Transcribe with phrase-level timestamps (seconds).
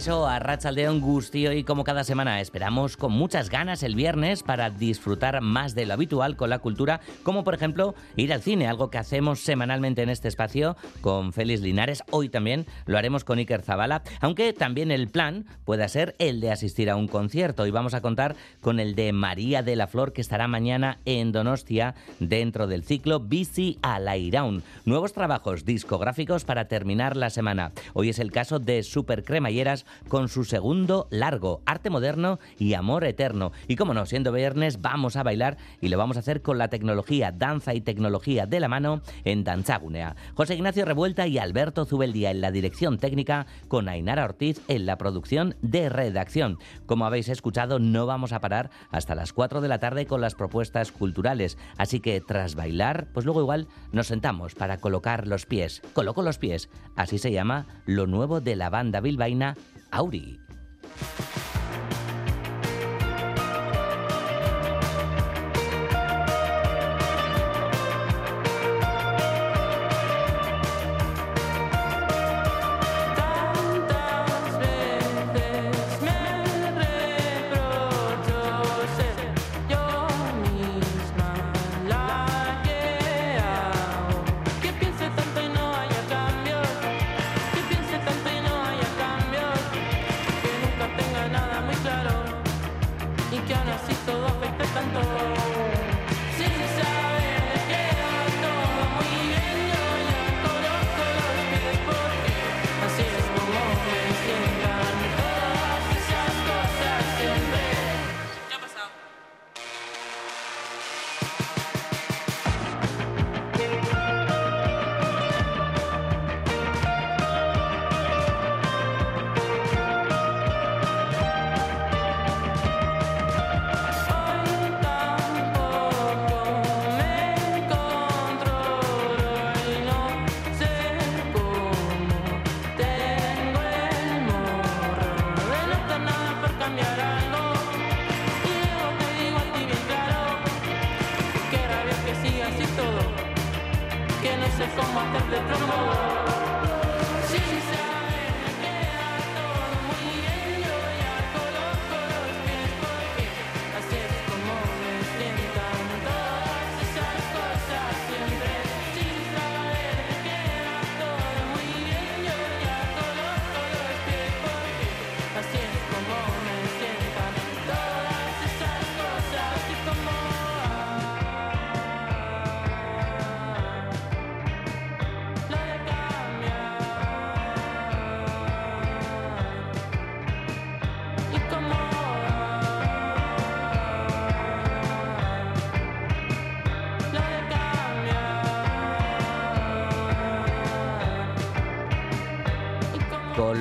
[0.00, 4.70] Caixo, a Rachaldeón Gustio y como cada semana esperamos con muchas ganas el viernes para
[4.70, 8.88] disfrutar más de lo habitual con la cultura, como por ejemplo ir al cine, algo
[8.88, 12.02] que hacemos semanalmente en este espacio con Félix Linares.
[12.12, 16.50] Hoy también lo haremos con Iker Zabala, aunque también el plan pueda ser el de
[16.50, 20.14] asistir a un concierto y vamos a contar con el de María de la Flor
[20.14, 24.62] que estará mañana en Donostia dentro del ciclo Bici a la Iraun.
[24.86, 27.72] Nuevos trabajos discográficos para terminar la semana.
[27.92, 33.04] Hoy es el caso de Super Cremalleras con su segundo largo, Arte Moderno y Amor
[33.04, 33.52] Eterno.
[33.68, 36.68] Y como no, siendo viernes, vamos a bailar y lo vamos a hacer con la
[36.68, 40.16] tecnología, danza y tecnología de la mano en Danzagunea.
[40.34, 44.98] José Ignacio Revuelta y Alberto Zubeldía en la dirección técnica, con Ainara Ortiz en la
[44.98, 46.58] producción de redacción.
[46.86, 50.34] Como habéis escuchado, no vamos a parar hasta las 4 de la tarde con las
[50.34, 51.58] propuestas culturales.
[51.76, 55.82] Así que tras bailar, pues luego igual nos sentamos para colocar los pies.
[55.92, 56.68] Coloco los pies.
[56.96, 59.56] Así se llama lo nuevo de la banda bilbaína
[59.92, 60.38] Audi.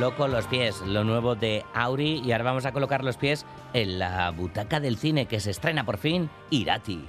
[0.09, 4.00] Coloco los pies, lo nuevo de Auri, y ahora vamos a colocar los pies en
[4.00, 7.06] la butaca del cine que se estrena por fin, Irati.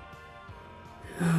[1.19, 1.31] Pues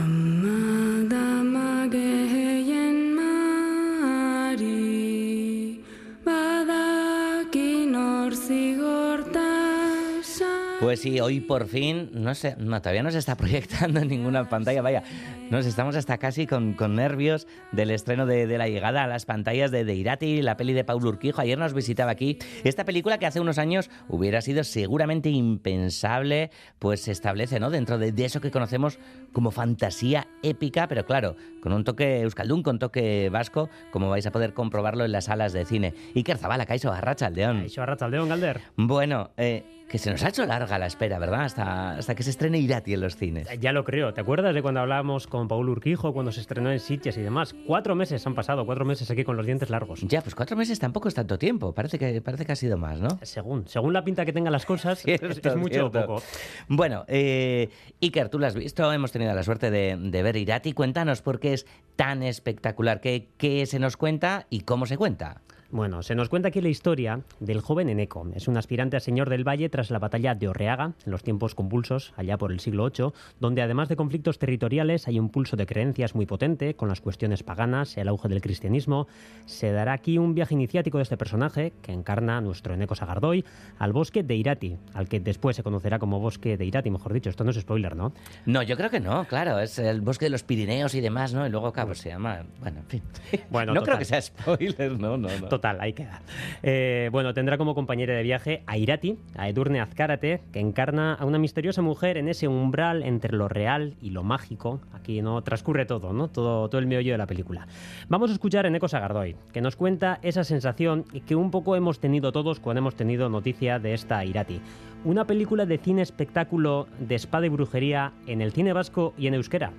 [11.02, 14.84] sí, hoy por fin, no sé, no, todavía no se está proyectando en ninguna pantalla,
[14.84, 15.02] vaya,
[15.50, 19.84] nos estamos hasta casi con, nervios del estreno de, la llegada a las pantallas de,
[19.84, 23.40] de, Irati, la peli de Paul Urquijo, ayer nos visitaba aquí, esta película que hace
[23.40, 29.00] unos años hubiera sido seguramente impensable, pues se establece, ¿no?, dentro de, eso que conocemos
[29.34, 34.32] como fantasía épica, pero claro, con un toque euskaldún, con toque vasco, como vais a
[34.32, 35.96] poder comprobarlo en las salas de cine.
[36.16, 37.62] Iker Zabala, Caixo Arracha Aldeón.
[37.62, 38.62] Caixo Arracha Aldeón, Galder.
[38.76, 41.42] Bueno, eh que se nos ha hecho larga la espera, ¿verdad?
[41.42, 43.50] Hasta, hasta que se estrene Irati en los cines.
[43.60, 44.14] Ya lo creo.
[44.14, 47.54] ¿Te acuerdas de cuando hablábamos con Paul Urquijo, cuando se estrenó en Sitges y demás?
[47.68, 50.00] Cuatro meses han pasado, cuatro meses aquí con los dientes largos.
[50.08, 51.74] Ya, pues cuatro meses tampoco es tanto tiempo.
[51.74, 53.20] Parece que, parece que ha sido más, ¿no?
[53.24, 56.24] Según, según la pinta que tengan las cosas, es, mucho o poco.
[56.70, 57.68] Bueno, eh,
[58.02, 60.72] Iker, tú lo has visto, hemos tenido la suerte de, de ver Irati.
[60.72, 61.66] Cuéntanos por qué es
[61.98, 65.42] tan espectacular, qué, qué se nos cuenta y cómo se cuenta.
[65.72, 68.28] Bueno, se nos cuenta aquí la historia del joven Eneco.
[68.36, 71.56] Es un aspirante a señor del Valle tras la batalla de Orreaga, en los tiempos
[71.56, 75.66] convulsos, allá por el siglo VIII, donde además de conflictos territoriales hay un pulso de
[75.66, 79.08] creencias muy potente con las cuestiones paganas, el auge del cristianismo.
[79.46, 83.46] Se dará aquí un viaje iniciático de este personaje, que encarna nuestro Eneco Sagardoy,
[83.80, 87.30] al bosque de Irati, al que después se conocerá como bosque de Irati, mejor dicho.
[87.30, 88.12] Esto no es spoiler, ¿no?
[88.46, 89.58] No, yo creo que no, claro.
[89.60, 91.48] Es el bosque de los Pirineos y demás, ¿no?
[91.48, 92.44] Y luego, claro, se llama...
[92.60, 93.04] Bueno, en fin.
[93.50, 95.48] Bueno, no creo que sea spoiler, no, no, no.
[95.48, 96.22] Total, ahí queda.
[96.64, 101.26] Eh, bueno, tendrá como compañera de viaje a Irati, a Edurne Azcárate, que encarna a
[101.26, 104.82] una misteriosa mujer en ese umbral entre lo real y lo mágico.
[104.94, 106.28] Aquí no transcurre todo, ¿no?
[106.28, 107.68] Todo, todo el meollo de la película.
[108.10, 112.00] Vamos a escuchar a Eco Sagardoy, que nos cuenta esa sensación que un poco hemos
[112.00, 114.62] tenido todos cuando hemos tenido noticia de esta Irati.
[115.04, 119.34] Una película de cine espectáculo de espada y brujería en el cine vasco y en
[119.34, 119.72] euskera.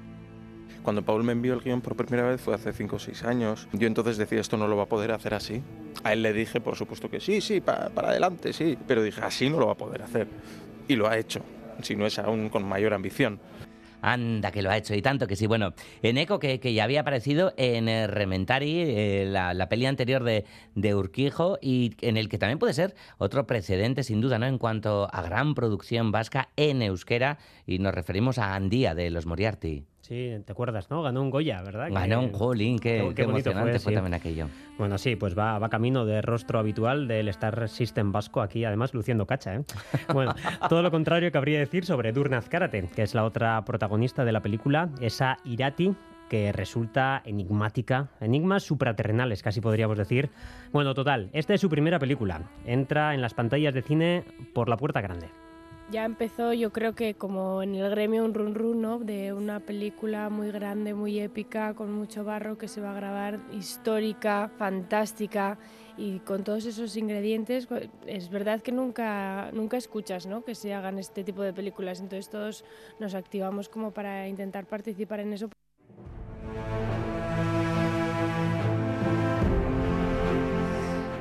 [0.82, 3.69] Cuando Paul me envió el guion por primera vez fue hace 5 o 6 años.
[3.73, 5.62] Yo entonces decía, esto no lo va a poder hacer así.
[6.02, 8.76] A él le dije, por supuesto que sí, sí, para, adelante, sí.
[8.87, 10.26] Pero dije, así no lo va a poder hacer.
[10.88, 11.40] Y lo ha hecho,
[11.82, 13.38] si no es aún con mayor ambición.
[14.05, 15.46] Anda, que lo ha hecho y tanto que sí.
[15.46, 20.44] Bueno, en Eco, que, ya había aparecido en Rementari, eh, la, peli anterior de,
[20.75, 24.46] de, Urquijo, y en el que también puede ser otro precedente, sin duda, ¿no?
[24.46, 29.25] En cuanto a gran producción vasca en euskera, y nos referimos a Andía de los
[29.25, 29.84] Moriarty.
[30.02, 31.00] Sí, te acuerdas, ¿no?
[31.00, 31.88] Ganó un Goya, ¿verdad?
[31.88, 34.49] Ganó un Jolín, qué, qué, emocionante fue, también aquello.
[34.76, 38.94] Bueno, sí, pues va, va camino de rostro habitual del Star System vasco, aquí además
[38.94, 39.64] luciendo cacha, ¿eh?
[40.12, 40.34] Bueno,
[40.69, 44.32] todo lo contrario que habría decir sobre Durnaz Karate, que es la otra protagonista de
[44.32, 45.94] la película, esa Irati
[46.28, 50.31] que resulta enigmática, enigmas supraterrenales, casi podríamos decir.
[50.72, 52.50] Bueno, total, esta es su primera película.
[52.64, 55.28] Entra en las pantallas de cine por la puerta grande
[55.92, 58.98] ya empezó, yo creo que como en el gremio un run run, ¿no?
[58.98, 63.38] De una película muy grande, muy épica, con mucho barro que se va a grabar,
[63.52, 65.58] histórica, fantástica
[65.98, 67.68] y con todos esos ingredientes.
[68.06, 70.42] Es verdad que nunca, nunca escuchas, ¿no?
[70.42, 72.64] Que se hagan este tipo de películas, entonces todos
[72.98, 75.50] nos activamos como para intentar participar en eso.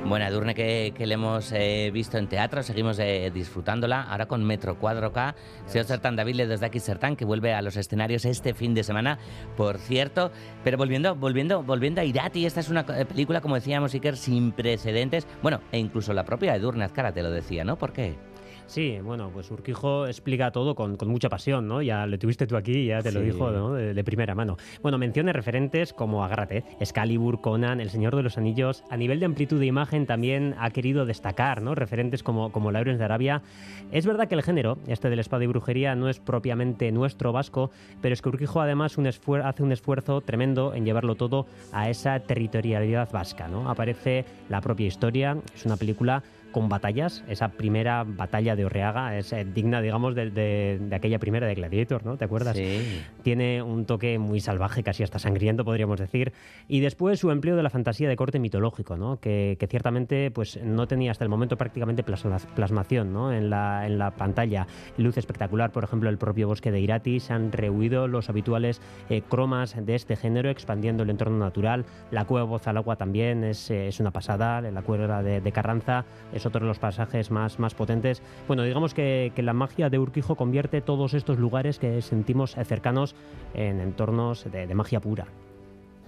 [0.04, 4.76] Buena Durne que, le hemos eh, visto en teatro, seguimos eh, disfrutándola, ahora con Metro
[4.78, 5.34] Cuadro K,
[5.66, 9.18] Seo Sertán David desde aquí Sertán, que vuelve a los escenarios este fin de semana,
[9.56, 10.32] por cierto,
[10.64, 14.52] pero volviendo, volviendo, volviendo a Irati, esta es una eh, película, como decíamos, Iker, sin
[14.52, 17.78] precedentes, bueno, e incluso la propia Edurne Azcara te lo decía, ¿no?
[17.78, 18.31] ¿Por qué?
[18.66, 21.82] Sí, bueno, pues Urquijo explica todo con, mucha pasión, ¿no?
[21.82, 23.74] Ya lo tuviste tú aquí, ya te lo dijo ¿no?
[23.74, 24.56] de, primera mano.
[24.82, 28.82] Bueno, menciones referentes como Agarrate, Excalibur, Conan, El Señor de los Anillos.
[28.90, 31.74] A nivel de amplitud de imagen también ha querido destacar, ¿no?
[31.74, 33.42] Referentes como, como Laureens de Arabia.
[33.90, 37.70] Es verdad que el género, este del espada y brujería, no es propiamente nuestro vasco,
[38.00, 42.18] pero es que Urquijo además un hace un esfuerzo tremendo en llevarlo todo a esa
[42.20, 43.68] territorialidad vasca, ¿no?
[43.68, 47.24] Aparece la propia historia, es una película con batallas.
[47.26, 52.16] Esa primera batalla de Orreaga es eh, digna, digamos, de, aquella primera de Gladiator, ¿no?
[52.16, 52.56] ¿Te acuerdas?
[52.56, 53.02] Sí.
[53.22, 56.32] Tiene un toque muy salvaje, casi hasta sangriento, podríamos decir.
[56.68, 59.18] Y después su empleo de la fantasía de corte mitológico, ¿no?
[59.18, 63.32] Que, ciertamente pues, no tenía hasta el momento prácticamente plasmación ¿no?
[63.32, 64.66] en, la, en la pantalla.
[64.98, 67.20] Luz espectacular, por ejemplo, el propio bosque de Irati.
[67.20, 71.86] Se han rehuido los habituales eh, cromas de este género, expandiendo el entorno natural.
[72.10, 74.60] La cueva voz al agua también es, eh, es una pasada.
[74.60, 78.22] La cueva de, de Carranza es otro de los pasajes más, más potentes.
[78.46, 83.14] Bueno, digamos que, la magia de Urquijo convierte todos estos lugares que sentimos cercanos
[83.54, 85.26] en entornos de, magia pura.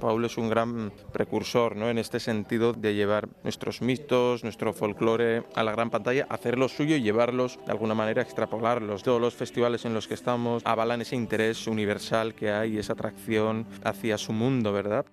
[0.00, 1.88] Paul es un gran precursor ¿no?
[1.88, 6.96] en este sentido de llevar nuestros mitos, nuestro folclore a la gran pantalla, hacerlo suyo
[6.96, 9.02] y llevarlos de alguna manera, extrapolarlos.
[9.02, 13.66] Todos los festivales en los que estamos avalan ese interés universal que hay, esa atracción
[13.82, 15.06] hacia su mundo, ¿verdad?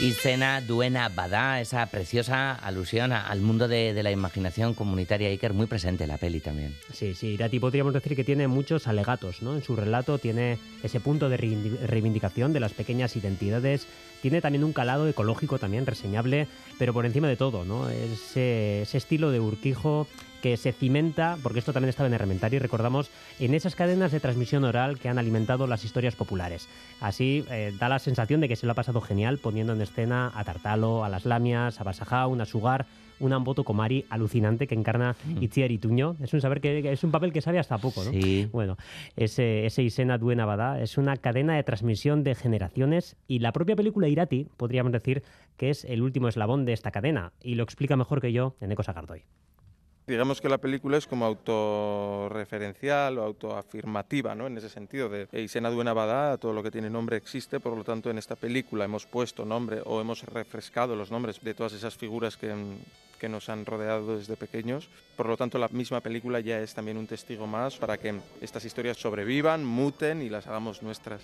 [0.00, 5.66] Y cena Duena Badá, esa preciosa alusión al mundo de, la imaginación comunitaria Iker, muy
[5.66, 6.76] presente en la peli también.
[6.92, 9.56] Sí, sí, Irati podríamos decir que tiene muchos alegatos, ¿no?
[9.56, 13.88] En su relato tiene ese punto de reivindicación de las pequeñas identidades,
[14.22, 16.46] tiene también un calado ecológico también reseñable,
[16.78, 17.90] pero por encima de todo, ¿no?
[17.90, 20.06] Ese, ese estilo de Urquijo
[20.42, 24.64] que se cimenta, porque esto también estaba en Herrmentari, recordamos, en esas cadenas de transmisión
[24.64, 26.68] oral que han alimentado las historias populares.
[27.00, 30.32] Así eh, da la sensación de que se lo ha pasado genial poniendo en escena
[30.34, 32.86] a Tartalo, a Las Lamias, a Basajaun, a Sugar,
[33.20, 36.16] un Amboto Komari alucinante que encarna Itziar Ituño.
[36.22, 38.10] Es un saber que, es un papel que sabe hasta poco, ¿no?
[38.10, 38.48] Sí.
[38.52, 38.76] Bueno,
[39.16, 43.76] ese, ese Isena Duena Bada es una cadena de transmisión de generaciones y la propia
[43.76, 45.22] película Irati, podríamos decir,
[45.56, 48.82] que es el último eslabón de esta cadena y lo explica mejor que yo Eneco
[48.82, 49.22] Sagardoy.
[50.08, 54.46] Digamos que la película es como autorreferencial o autoafirmativa, ¿no?
[54.46, 57.84] En ese sentido, de Isena Duena Bada, todo lo que tiene nombre existe, por lo
[57.84, 61.94] tanto en esta película hemos puesto nombre o hemos refrescado los nombres de todas esas
[61.94, 62.54] figuras que,
[63.20, 64.88] que nos han rodeado desde pequeños.
[65.14, 68.64] Por lo tanto, la misma película ya es también un testigo más para que estas
[68.64, 71.20] historias sobrevivan, muten y las hagamos nuestras.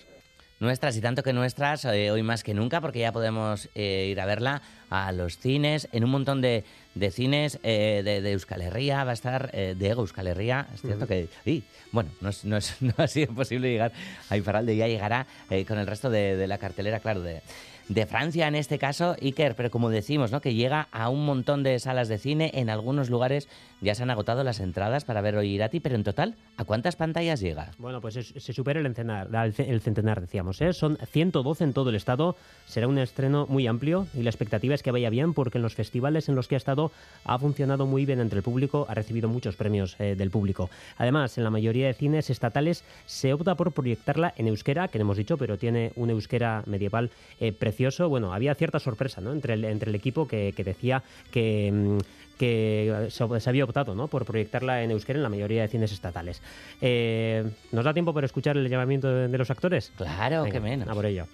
[0.60, 4.20] Nuestras y tanto que nuestras, eh, hoy más que nunca, porque ya podemos eh, ir
[4.20, 8.62] a verla a los cines, en un montón de, de cines eh, de, de, Euskal
[8.62, 10.68] Herria, va a estar de Ego Euskal Herria.
[10.72, 13.92] Es cierto que, y, bueno, no, es, no, es, no, ha sido posible llegar
[14.30, 15.26] a Ifaralde, ya llegará
[15.66, 17.42] con el resto de, de la cartelera, claro, de,
[17.88, 20.40] de Francia en este caso, Iker, pero como decimos, ¿no?
[20.40, 23.48] que llega a un montón de salas de cine, en algunos lugares
[23.80, 26.96] ya se han agotado las entradas para ver hoy Irati, pero en total, ¿a cuántas
[26.96, 27.70] pantallas llega?
[27.78, 29.28] Bueno, pues es, se supera el centenar,
[29.58, 30.72] el centenar decíamos, ¿eh?
[30.72, 34.82] son 112 en todo el estado, será un estreno muy amplio y la expectativa es
[34.82, 36.92] que vaya bien porque en los festivales en los que ha estado
[37.24, 40.70] ha funcionado muy bien entre el público, ha recibido muchos premios eh, del público.
[40.96, 45.02] Además, en la mayoría de cines estatales se opta por proyectarla en euskera, que no
[45.02, 48.08] hemos dicho, pero tiene un euskera medieval eh, precioso.
[48.08, 49.32] Bueno, había cierta sorpresa ¿no?
[49.32, 51.70] entre, el, entre el equipo que, decía que...
[51.72, 54.08] Mmm, que se había optado ¿no?
[54.08, 56.42] por proyectarla en euskera en la mayoría de cines estatales.
[56.80, 59.92] Eh, ¿Nos da tiempo para escuchar el llamamiento de, de los actores?
[59.96, 60.88] Claro, Venga, que menos.
[60.88, 61.26] A por ello.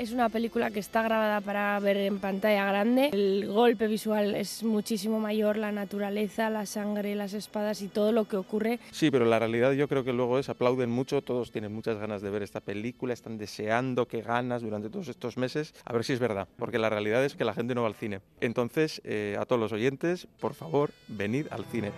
[0.00, 3.10] Es una película que está grabada para ver en pantalla grande.
[3.12, 8.24] El golpe visual es muchísimo mayor, la naturaleza, la sangre, las espadas y todo lo
[8.24, 8.80] que ocurre.
[8.92, 12.22] Sí, pero la realidad yo creo que luego es, aplauden mucho, todos tienen muchas ganas
[12.22, 16.14] de ver esta película, están deseando que ganas durante todos estos meses, a ver si
[16.14, 18.20] es verdad, porque la realidad es que la gente no va al cine.
[18.40, 21.92] Entonces, eh, a todos los oyentes, por favor, venid al cine.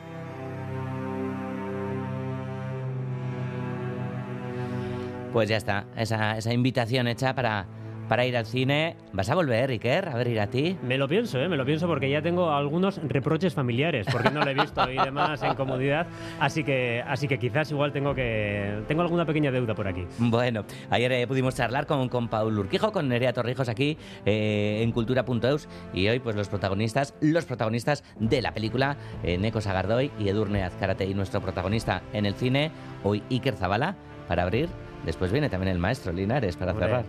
[5.32, 7.66] Pues ya está, esa, esa invitación hecha para,
[8.08, 8.96] para ir al cine.
[9.12, 10.76] ¿Vas a volver, Iker, a ver ir a ti?
[10.82, 11.48] Me lo pienso, ¿eh?
[11.48, 14.96] me lo pienso porque ya tengo algunos reproches familiares, porque no lo he visto y
[14.96, 16.06] demás en comodidad,
[16.40, 20.06] así que, así que quizás igual tengo que tengo alguna pequeña deuda por aquí.
[20.18, 24.92] Bueno, ayer eh, pudimos charlar con, con Paul Urquijo, con Nerea Torrijos aquí eh, en
[24.92, 30.28] cultura.eus y hoy pues los protagonistas, los protagonistas de la película, eh, Neko Sagardoy y
[30.28, 32.70] Edurne Azcárate y nuestro protagonista en el cine,
[33.04, 33.96] hoy Iker Zabala,
[34.28, 34.68] para abrir.
[35.04, 37.04] Después viene también el maestro Linares para Hombre, cerrar.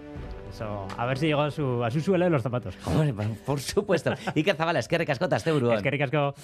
[0.53, 2.75] Eso, a ver si llegó a su, a su suela de los zapatos.
[2.85, 3.11] Hombre,
[3.43, 4.13] por supuesto.
[4.35, 4.97] Iker Zabala, es que
[5.37, 5.77] este buruan.
[5.77, 6.35] Es que ricasco.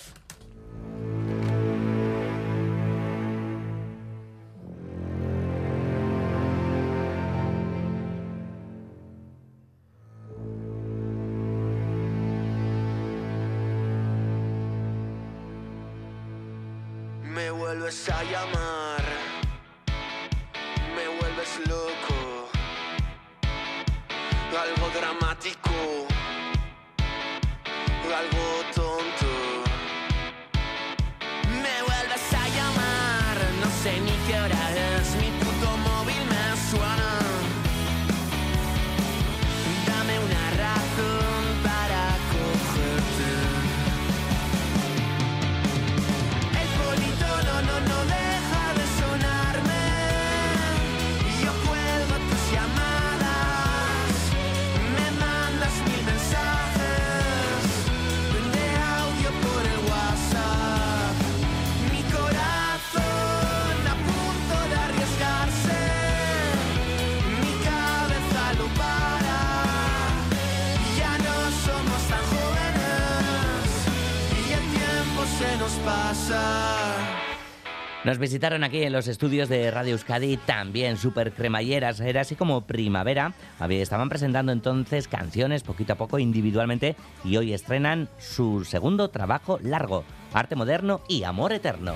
[78.05, 82.61] Nos visitaron aquí en los estudios de Radio Euskadi, también súper cremalleras, era así como
[82.61, 83.33] primavera.
[83.69, 90.05] Estaban presentando entonces canciones poquito a poco individualmente y hoy estrenan su segundo trabajo largo,
[90.31, 91.93] Arte Moderno y Amor Eterno.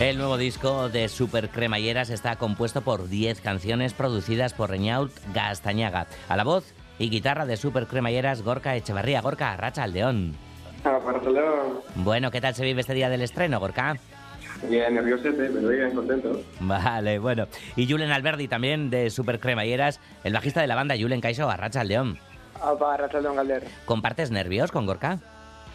[0.00, 6.06] El nuevo disco de Super Cremalleras está compuesto por 10 canciones producidas por Reñaut Gastañaga.
[6.28, 9.20] A la voz, y guitarra de Super Cremalleras, Gorka Echevarría.
[9.20, 10.36] Gorka, Racha Aldeón.
[10.84, 11.80] León.
[11.96, 13.96] Bueno, ¿qué tal se vive este día del estreno, Gorka?
[14.68, 16.42] Bien, nerviosete, pero bien, contento.
[16.60, 17.48] Vale, bueno.
[17.74, 21.80] Y Julen Alberdi también de Super Cremalleras, el bajista de la banda Julen Caixo, Arracha
[21.80, 22.20] Aldeón.
[22.62, 23.64] Apa, Rachaldeón Galder.
[23.84, 25.18] ¿Compartes nervios con Gorka?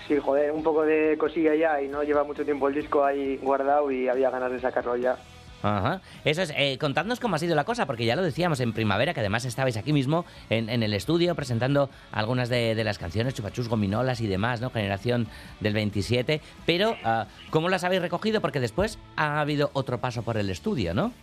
[0.07, 3.37] Sí, joder, un poco de cosilla ya y no lleva mucho tiempo el disco ahí
[3.37, 5.17] guardado y había ganas de sacarlo ya.
[5.63, 6.01] Ajá.
[6.25, 9.13] Eso es, eh, contadnos cómo ha sido la cosa, porque ya lo decíamos en primavera,
[9.13, 13.33] que además estabais aquí mismo en, en el estudio presentando algunas de, de las canciones,
[13.33, 14.69] Chupachus, Gominolas y demás, ¿no?
[14.71, 15.27] Generación
[15.61, 16.41] del 27.
[16.65, 18.41] Pero, ah, ¿cómo las habéis recogido?
[18.41, 21.13] Porque después ha habido otro paso por el estudio, ¿no?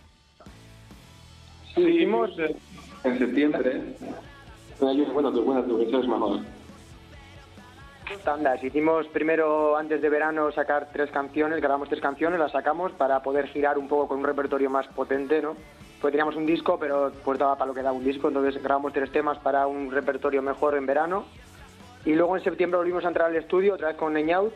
[1.74, 2.30] Sí, hicimos
[3.04, 3.82] en septiembre.
[4.80, 5.76] Bueno, tu, bueno, tu
[6.08, 6.40] mejor.
[8.18, 13.22] Tandas, hicimos primero antes de verano sacar tres canciones, grabamos tres canciones, las sacamos para
[13.22, 15.56] poder girar un poco con un repertorio más potente, ¿no?
[16.00, 18.92] Pues teníamos un disco, pero pues daba para lo que daba un disco, entonces grabamos
[18.92, 21.24] tres temas para un repertorio mejor en verano.
[22.04, 24.54] Y luego en septiembre volvimos a entrar al estudio otra vez con Neñaut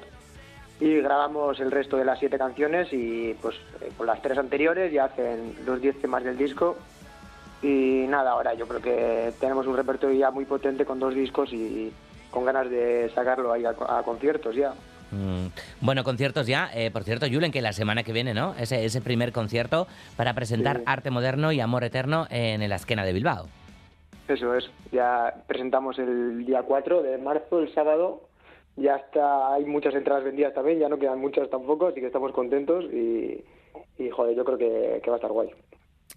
[0.81, 4.93] y grabamos el resto de las siete canciones y pues eh, con las tres anteriores
[4.93, 6.77] ya hacen los diez temas del disco.
[7.63, 11.53] Y nada, ahora yo creo que tenemos un repertorio ya muy potente con dos discos
[11.53, 11.93] y
[12.35, 14.75] con ganas de sacarlo ahí a, a conciertos ya.
[15.13, 15.47] Mm,
[15.81, 16.69] Bueno, conciertos ya.
[16.75, 18.55] Eh, por cierto, Julen, que la semana que viene, ¿no?
[18.59, 19.87] Ese, ese primer concierto
[20.17, 20.83] para presentar Sí.
[20.87, 23.47] Arte Moderno y Amor Eterno en el Asquena de Bilbao.
[24.27, 28.23] Eso es, ya presentamos el día 4 de marzo, el sábado.
[28.77, 32.33] Ya está, hay muchas entradas vendidas también, ya no quedan muchas tampoco, así que estamos
[32.33, 33.45] contentos y,
[33.99, 35.51] y joder, yo creo que, que va a estar guay.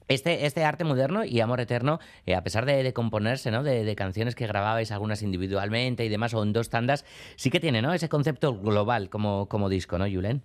[0.08, 3.62] Este, este arte moderno y amor eterno, eh, a pesar de, componerse, ¿no?
[3.62, 7.03] De, de canciones que grababais algunas individualmente y demás, o en dos tandas,
[7.36, 7.94] sí que tiene, ¿no?
[7.94, 10.44] Ese concepto global como, como disco, ¿no, Julen?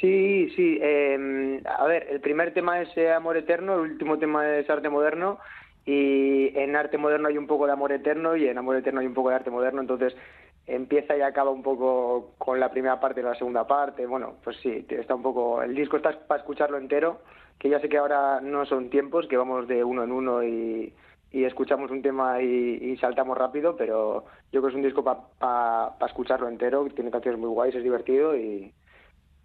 [0.00, 0.78] Sí, sí.
[0.80, 4.88] eh, a ver, el primer tema es eh, Amor Eterno, el último tema es Arte
[4.88, 5.38] Moderno
[5.84, 9.06] y en Arte Moderno hay un poco de Amor Eterno y en Amor Eterno hay
[9.06, 10.16] un poco de Arte Moderno, entonces
[10.66, 14.06] empieza y acaba un poco con la primera parte y la segunda parte.
[14.06, 15.62] Bueno, pues sí, está un poco...
[15.62, 17.20] El disco está para escucharlo entero,
[17.60, 20.94] que ya sé que ahora no son tiempos, que vamos de uno en uno y,
[21.30, 25.94] y escuchamos un tema y, saltamos rápido, pero yo creo que es un disco para
[26.06, 28.72] escucharlo entero, tiene canciones muy guays, es divertido y,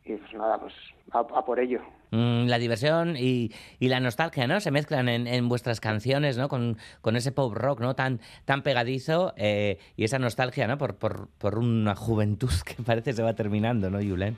[0.06, 0.74] y pues nada, pues
[1.12, 1.82] a, a por ello.
[2.12, 4.62] Mm, la diversión y, y la nostalgia, ¿no?
[4.62, 6.48] Se mezclan en, en vuestras canciones, ¿no?
[6.48, 7.96] Con, con ese pop rock, ¿no?
[7.96, 10.78] Tan, tan pegadizo eh, y esa nostalgia, ¿no?
[10.78, 14.38] Por, por, por una juventud que parece se va terminando, ¿no, Julen?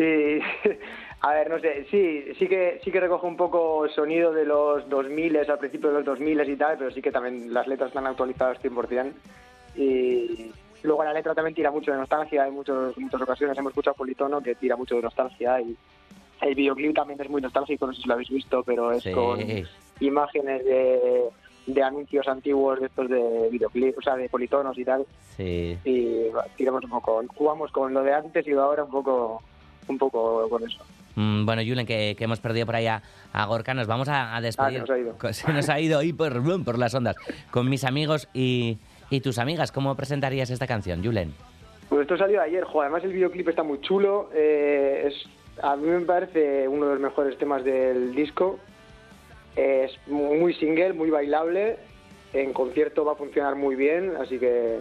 [0.00, 0.40] Sí,
[1.20, 4.46] a ver, no sé, sí, sí que sí que recoge un poco el sonido de
[4.46, 7.88] los 2000 al principio de los 2000 y tal, pero sí que también las letras
[7.88, 9.12] están actualizadas 100%.
[9.76, 10.50] Y
[10.84, 14.40] luego la letra también tira mucho de nostalgia, en muchos, muchas ocasiones hemos escuchado Politono
[14.40, 15.76] que tira mucho de nostalgia y
[16.40, 19.12] el videoclip también es muy nostálgico, no sé si lo habéis visto, pero es Sí.
[19.12, 19.38] con
[20.00, 21.24] imágenes de,
[21.66, 25.04] de anuncios antiguos de estos de videoclip, o sea, de politonos y tal,
[25.36, 25.76] Sí.
[25.84, 26.22] y
[26.56, 29.42] tiramos un poco, jugamos con lo de antes y lo de ahora un poco,
[29.88, 30.78] un poco con eso.
[31.16, 34.36] Mm, bueno, Julen, que, que hemos perdido por ahí a, a Gorka, nos vamos a,
[34.36, 34.82] a despedir.
[34.82, 35.32] Ah, se nos ha ido.
[35.32, 36.32] Se nos ha ido ahí por,
[36.64, 37.16] por las ondas.
[37.50, 38.78] Con mis amigos y,
[39.10, 41.34] y tus amigas, ¿cómo presentarías esta canción, Julen?
[41.88, 45.28] Pues esto salió ayer, jo, además el videoclip está muy chulo, eh, es,
[45.60, 48.60] a mí me parece uno de los mejores temas del disco,
[49.56, 51.78] es muy single, muy bailable,
[52.32, 54.78] en concierto va a funcionar muy bien, así que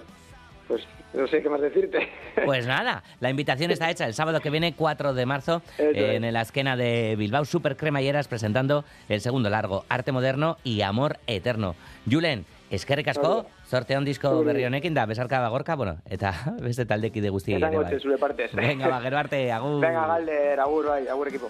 [0.69, 2.07] pues no sé qué más decirte.
[2.45, 6.23] Pues nada, la invitación está hecha el sábado que viene, 4 de marzo, eh, en
[6.23, 11.75] el Asquena de Bilbao, Super Cremalleras, presentando el segundo largo, Arte Moderno y Amor Eterno.
[12.09, 13.49] Julen, eskerrik asko, Vale.
[13.67, 14.45] sortea un disco Zuri.
[14.45, 17.99] berri honekin da, besarka da gorka, bueno, eta beste taldekide guztiei ere Esango bai.
[17.99, 18.51] zure partez.
[18.55, 19.81] Venga, ba, gero arte, agur.
[19.81, 21.49] Venga, Galder, agur, bai, agur equipo.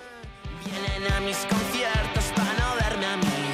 [0.65, 3.48] Vienen a mis conciertos para no verme a mí.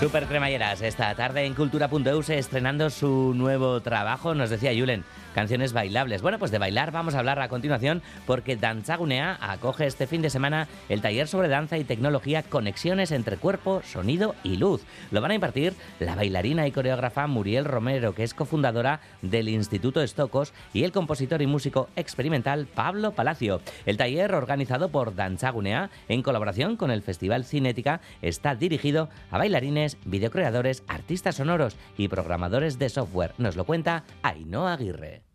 [0.00, 6.22] Super Cremalleras, esta tarde en Cultura.eus estrenando su nuevo trabajo, nos decía Julen, canciones bailables.
[6.22, 10.30] Bueno, pues de bailar vamos a hablar a continuación porque Danzagunea acoge este fin de
[10.30, 14.82] semana el taller sobre danza y tecnología Conexiones entre cuerpo, sonido y luz.
[15.10, 20.02] Lo van a impartir la bailarina y coreógrafa Muriel Romero, que es cofundadora del Instituto
[20.02, 23.60] Estocos, y el compositor y músico experimental Pablo Palacio.
[23.86, 29.96] El taller, organizado por Danzagunea en colaboración con el Festival Cinética, está dirigido a bailarines,
[30.04, 33.34] videocreadores, artistas sonoros y programadores de software.
[33.38, 35.29] Nos lo cuenta Ainhoa Aguirre.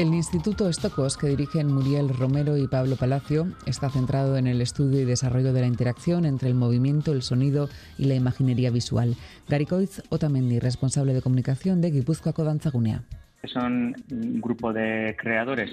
[0.00, 4.98] El Instituto Estocos, que dirigen Muriel Romero y Pablo Palacio, está centrado en el estudio
[4.98, 9.14] y desarrollo de la interacción entre el movimiento, el sonido y la imaginería visual.
[9.46, 13.02] Garicoiz Otamendi, responsable de comunicación de Guipúzcoa Danzagunea.
[13.44, 15.70] Son un grupo de creadores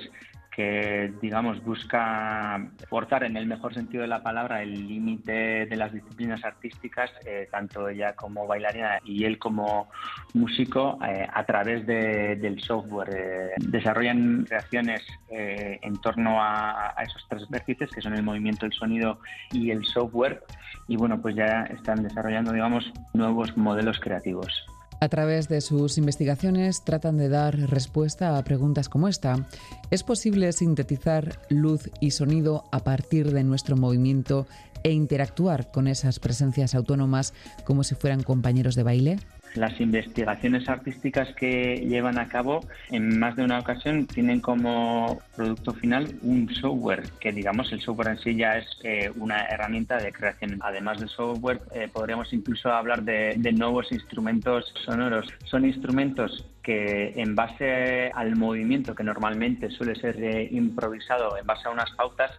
[0.58, 5.94] que, digamos, busca forzar en el mejor sentido de la palabra el límite de las
[5.94, 9.88] disciplinas artísticas, eh, tanto ella como bailarina y él como
[10.34, 13.10] músico, eh, a través de- del software.
[13.16, 18.66] Eh, desarrollan creaciones eh, en torno a, a esos tres vértices, que son el movimiento,
[18.66, 19.20] el sonido
[19.52, 20.42] y el software,
[20.88, 24.66] y bueno, pues ya están desarrollando, digamos, nuevos modelos creativos.
[25.00, 29.48] A través de sus investigaciones tratan de dar respuesta a preguntas como esta.
[29.92, 34.48] ¿Es posible sintetizar luz y sonido a partir de nuestro movimiento
[34.84, 37.34] e interactuar con esas presencias autónomas
[37.64, 39.20] como si fueran compañeros de baile?
[39.58, 45.74] Las investigaciones artísticas que llevan a cabo en más de una ocasión tienen como producto
[45.74, 50.12] final un software, que digamos el software en sí ya es eh, una herramienta de
[50.12, 50.60] creación.
[50.62, 55.28] Además del software eh, podríamos incluso hablar de, de nuevos instrumentos sonoros.
[55.46, 61.66] Son instrumentos que en base al movimiento que normalmente suele ser eh, improvisado, en base
[61.66, 62.30] a unas pautas,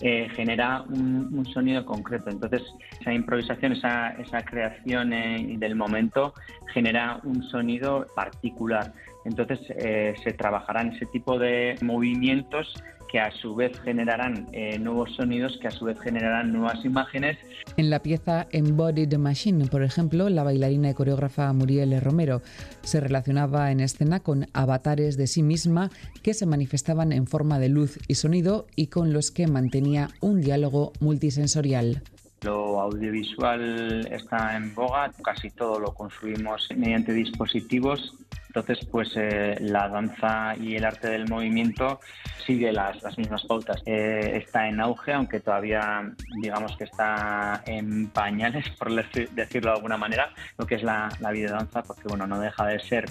[0.00, 2.28] eh, genera un, sonido concreto.
[2.28, 2.62] Entonces,
[3.00, 6.34] esa improvisación, esa, esa creación eh, del momento
[6.74, 8.92] genera un sonido particular.
[9.26, 12.72] Entonces, eh, se trabajarán ese tipo de movimientos
[13.10, 17.36] que a su vez generarán eh, nuevos sonidos, que a su vez generarán nuevas imágenes
[17.76, 22.42] En la pieza Embodied Machine, por ejemplo, la bailarina y coreógrafa Muriel Romero
[22.82, 25.90] se relacionaba en escena con avatares de sí misma
[26.22, 30.40] que se manifestaban en forma de luz y sonido y con los que mantenía un
[30.40, 32.02] diálogo multisensorial.
[32.42, 38.14] Lo audiovisual está en boga, casi todo lo construimos mediante dispositivos.
[38.56, 42.00] Entonces, pues eh, la danza y el arte del movimiento
[42.46, 43.82] sigue las, mismas pautas.
[43.84, 49.76] Eh, está en auge, aunque todavía digamos que está en pañales, por deci- decirlo de
[49.76, 53.04] alguna manera, lo que es la, la videodanza, porque bueno, no deja de ser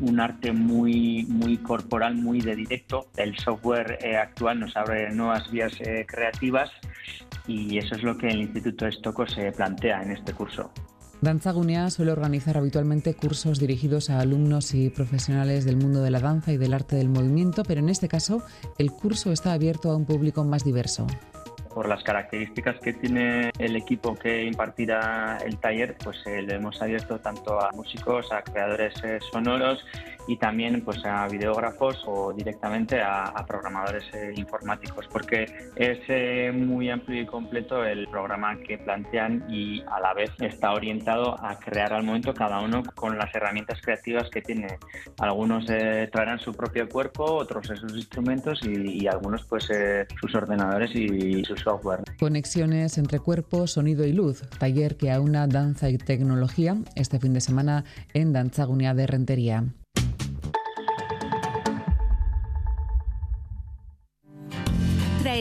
[0.00, 3.08] un arte muy, muy corporal, muy de directo.
[3.16, 5.72] El software eh, actual nos abre nuevas vías
[6.06, 6.70] creativas
[7.48, 10.72] y eso es lo que el Instituto Estoco se plantea en este curso.
[11.24, 16.52] Danzagunea suele organizar habitualmente cursos dirigidos a alumnos y profesionales del mundo de la danza
[16.52, 18.42] y del arte del movimiento, pero en este caso
[18.76, 21.06] el curso está abierto a un público más diverso.
[21.72, 26.80] Por las características que tiene el equipo que impartirá el taller, pues eh, lo hemos
[26.82, 29.82] abierto tanto a músicos, a creadores eh, sonoros
[30.26, 35.44] y también pues a videógrafos o directamente a, programadores eh, informáticos, porque
[35.76, 40.72] es eh, muy amplio y completo el programa que plantean y a la vez está
[40.72, 44.78] orientado a crear al momento cada uno con las herramientas creativas que tiene.
[45.18, 49.68] Algunos eh, traerán su propio cuerpo, otros sus instrumentos y, y algunos pues
[50.20, 52.02] sus ordenadores y su software.
[52.18, 57.40] Conexiones entre cuerpo, sonido y luz, taller que aúna danza y tecnología este fin de
[57.40, 59.64] semana en Danzagunea de Rentería.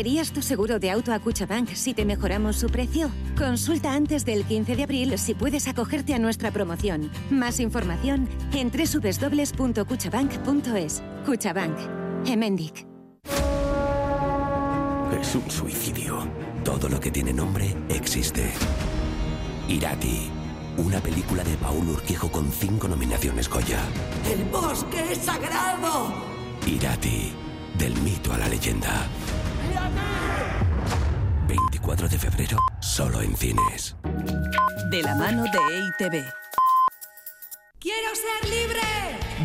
[0.03, 3.09] ¿Traerías tu seguro de auto a Cuchabank si te mejoramos su precio?
[3.37, 7.09] Consulta antes del 15 de abril si puedes acogerte a nuestra promoción.
[7.29, 11.01] Más información en www.cuchabank.es.
[11.25, 11.77] Cuchabank.
[12.25, 12.85] Emendic.
[15.21, 16.27] Es un suicidio.
[16.65, 18.51] Todo lo que tiene nombre existe.
[19.69, 20.29] Irati.
[20.79, 23.79] Una película de Paul Urquijo con cinco nominaciones Goya.
[24.29, 26.13] ¡El bosque es sagrado!
[26.67, 27.31] Irati.
[27.77, 29.07] Del mito a la leyenda.
[31.47, 33.95] 24 de febrero, solo en cines.
[34.89, 36.25] De la mano de EITV.
[37.79, 38.81] ¡Quiero ser libre!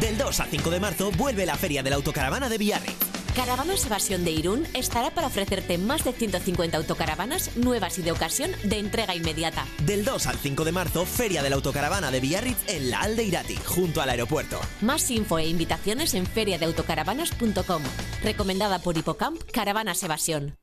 [0.00, 3.07] Del 2 al 5 de marzo vuelve la Feria de la Autocaravana de Biarritz.
[3.38, 8.50] Caravanas Evasión de Irún estará para ofrecerte más de 150 autocaravanas nuevas y de ocasión
[8.64, 9.64] de entrega inmediata.
[9.86, 13.22] Del 2 al 5 de marzo, Feria de la Autocaravana de Biarritz en la Alde
[13.22, 14.58] Irati, junto al aeropuerto.
[14.80, 17.82] Más info e invitaciones en feriadeautocaravanas.com.
[18.24, 20.56] Recomendada por Hipocamp Caravanas Evasión.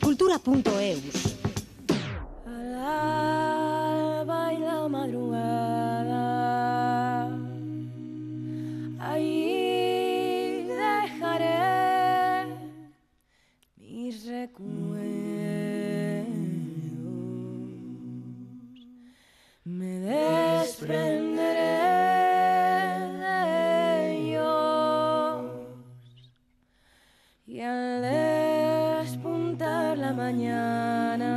[0.00, 1.37] Cultura.eus.
[14.40, 14.98] recuerdos.
[19.64, 21.48] Me desprenderé
[23.22, 23.38] de
[24.12, 25.44] ellos
[27.46, 28.02] y al
[29.02, 31.32] despuntar la mañana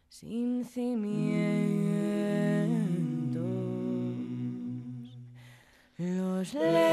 [0.09, 1.32] sin cimientos.
[6.43, 6.92] Los levantaré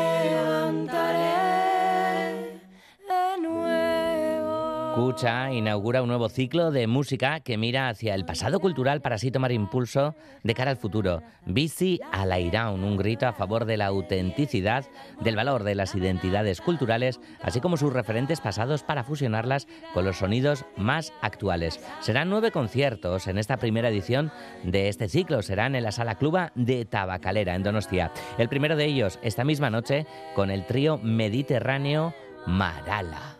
[5.00, 9.32] Escucha inaugura un nuevo ciclo de música que mira hacia el pasado cultural para así
[9.32, 11.24] tomar impulso de cara al futuro.
[11.46, 14.86] Bici a la Iraun, un grito a favor de la autenticidad,
[15.22, 20.18] del valor de las identidades culturales, así como sus referentes pasados para fusionarlas con los
[20.18, 21.80] sonidos más actuales.
[22.02, 24.34] Serán nueve conciertos en esta primera edición
[24.64, 25.42] de este ciclo.
[25.42, 28.12] Serán en la Sala Cluba de Tabacalera, en Donostia.
[28.38, 32.14] El primero de ellos esta misma noche con el trío mediterráneo
[32.46, 33.39] Marala.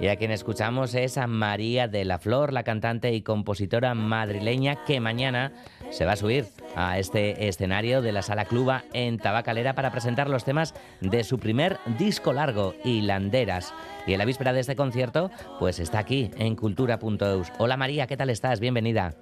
[0.00, 4.84] Y a quien escuchamos es a María de la Flor, la cantante y compositora madrileña
[4.84, 5.52] que mañana
[5.90, 10.28] se va a subir a este escenario de la Sala Cluba en Tabacalera para presentar
[10.28, 13.72] los temas de su primer disco largo, Hilanderas.
[14.06, 15.30] Y en la víspera de este concierto,
[15.60, 17.52] pues está aquí en cultura.eus.
[17.58, 18.58] Hola María, ¿qué tal estás?
[18.58, 19.14] Bienvenida.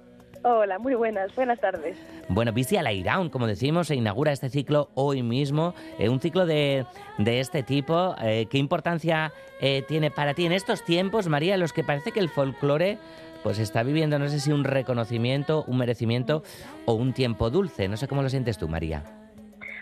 [0.45, 1.95] Hola, muy buenas, buenas tardes.
[2.27, 5.73] Bueno, Bici a la Iraun, como decimos, se inaugura este ciclo hoy mismo.
[5.97, 6.85] eh, un ciclo de,
[7.17, 8.15] de este tipo.
[8.21, 12.11] eh, ¿Qué importancia eh, tiene para ti en estos tiempos, María, en los que parece
[12.11, 12.97] que el folclore
[13.41, 16.43] pues está viviendo, no sé si un reconocimiento, un merecimiento
[16.85, 17.87] o un tiempo dulce?
[17.87, 19.03] No sé cómo lo sientes tú, María.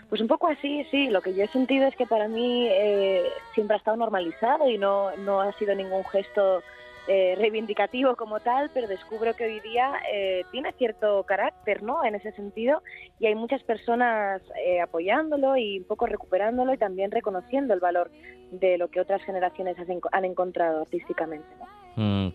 [0.10, 1.08] Pues un poco así, sí.
[1.08, 3.24] Lo que yo he sentido es que para mí eh,
[3.56, 6.62] siempre ha estado normalizado y no, no ha sido ningún gesto
[7.08, 12.04] eh, reivindicativo como tal, pero descubro que hoy día eh, tiene cierto carácter, ¿no?
[12.06, 12.84] En ese sentido,
[13.20, 18.12] y hay muchas personas eh, apoyándolo y un poco recuperándolo y también reconociendo el valor
[18.52, 19.78] de lo que otras generaciones
[20.12, 21.48] han encontrado artísticamente.
[21.96, 22.28] Mm,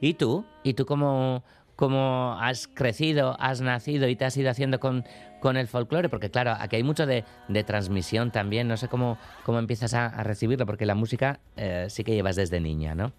[0.00, 0.44] ¿Y tú?
[0.62, 1.42] ¿Y tú cómo,
[1.74, 5.04] cómo has crecido, has nacido y te has ido haciendo con,
[5.40, 6.08] con el folclore?
[6.08, 8.68] Porque claro, aquí hay mucho de, de transmisión también.
[8.68, 12.36] No sé cómo, cómo empiezas a, a recibirlo, porque la música eh, sí que llevas
[12.36, 13.12] desde niña, ¿no?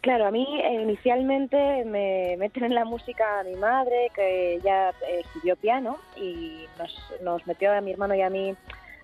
[0.00, 4.90] Claro, a mí eh, inicialmente me meten en la música a mi madre, que ya
[4.90, 8.54] eh, estudió piano y nos, nos metió a mi hermano y a mí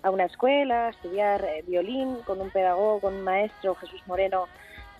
[0.04, 4.48] a una escuela, a estudiar eh, violín con un pedagogo, con un maestro, Jesús Moreno,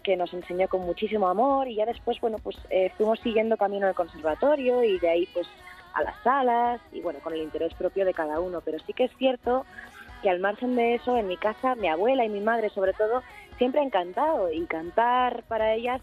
[0.02, 3.87] que nos enseñó con muchísimo amor y ya después, bueno, pues eh, fuimos siguiendo camino
[3.87, 5.46] al conservatorio y de ahí pues
[5.92, 8.62] a las salas y bueno, con el interés propio de cada uno.
[8.62, 9.66] Pero sí que es cierto
[10.22, 13.22] que al margen de eso, en mi casa, mi abuela y mi madre sobre todo,
[13.58, 16.00] siempre han cantado y cantar para ellas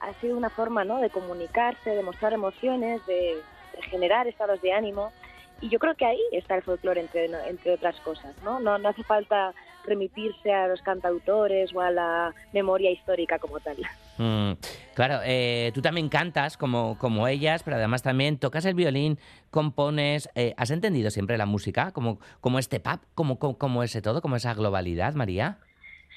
[0.00, 1.00] ha sido una forma ¿no?
[1.00, 3.36] de comunicarse, de mostrar emociones, de,
[3.74, 5.12] de generar estados de ánimo.
[5.60, 8.34] Y yo creo que ahí está el folclore, entre, entre otras cosas.
[8.42, 8.60] ¿no?
[8.60, 9.54] No, no hace falta
[9.86, 13.76] remitirse a los cantautores o a la memoria histórica como tal.
[14.18, 14.52] Mm,
[14.94, 19.18] claro, eh, tú también cantas como, como ellas, pero además también tocas el violín,
[19.50, 20.28] compones.
[20.34, 24.22] eh, ¿Has entendido siempre la música como, como este pub, como, como, como ese todo,
[24.22, 25.58] como esa globalidad, María?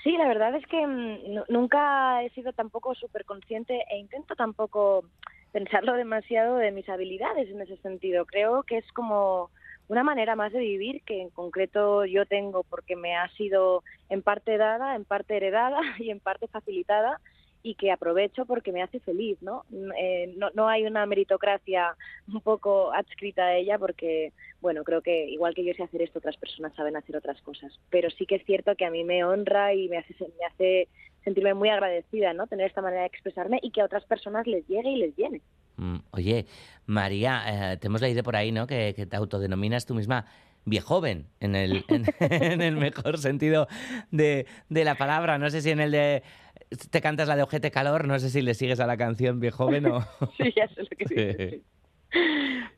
[0.03, 4.35] Sí, la verdad es que mm, nu- nunca he sido tampoco súper consciente e intento
[4.35, 5.03] tampoco
[5.51, 8.25] pensarlo demasiado de mis habilidades en ese sentido.
[8.25, 9.51] Creo que es como
[9.87, 14.21] una manera más de vivir que en concreto yo tengo porque me ha sido en
[14.21, 17.19] parte dada, en parte heredada y en parte facilitada
[17.63, 19.65] y que aprovecho porque me hace feliz, ¿no?
[19.69, 21.95] Mm, eh, no, no hay una meritocracia
[22.31, 26.19] un poco adscrita a ella porque, bueno, creo que igual que yo sé hacer esto,
[26.19, 27.77] otras personas saben hacer otras cosas.
[27.89, 30.87] Pero sí que es cierto que a mí me honra y me hace, me hace
[31.23, 32.47] sentirme muy agradecida, ¿no?
[32.47, 35.41] Tener esta manera de expresarme y que a otras personas les llegue y les llene.
[35.75, 36.45] Mm, oye,
[36.85, 38.65] María, eh, te hemos leído por ahí, ¿no?
[38.65, 40.25] Que, te autodenominas tú misma
[40.63, 43.67] viejoven, en el, en, en el mejor sentido
[44.11, 45.37] de, de la palabra.
[45.37, 46.23] No sé si en el de
[46.69, 49.85] te cantas la de Ojete Calor, no sé si le sigues a la canción viejoven
[49.87, 50.01] o...
[50.37, 51.51] sí, ya sé lo que dices.
[51.51, 51.63] sí.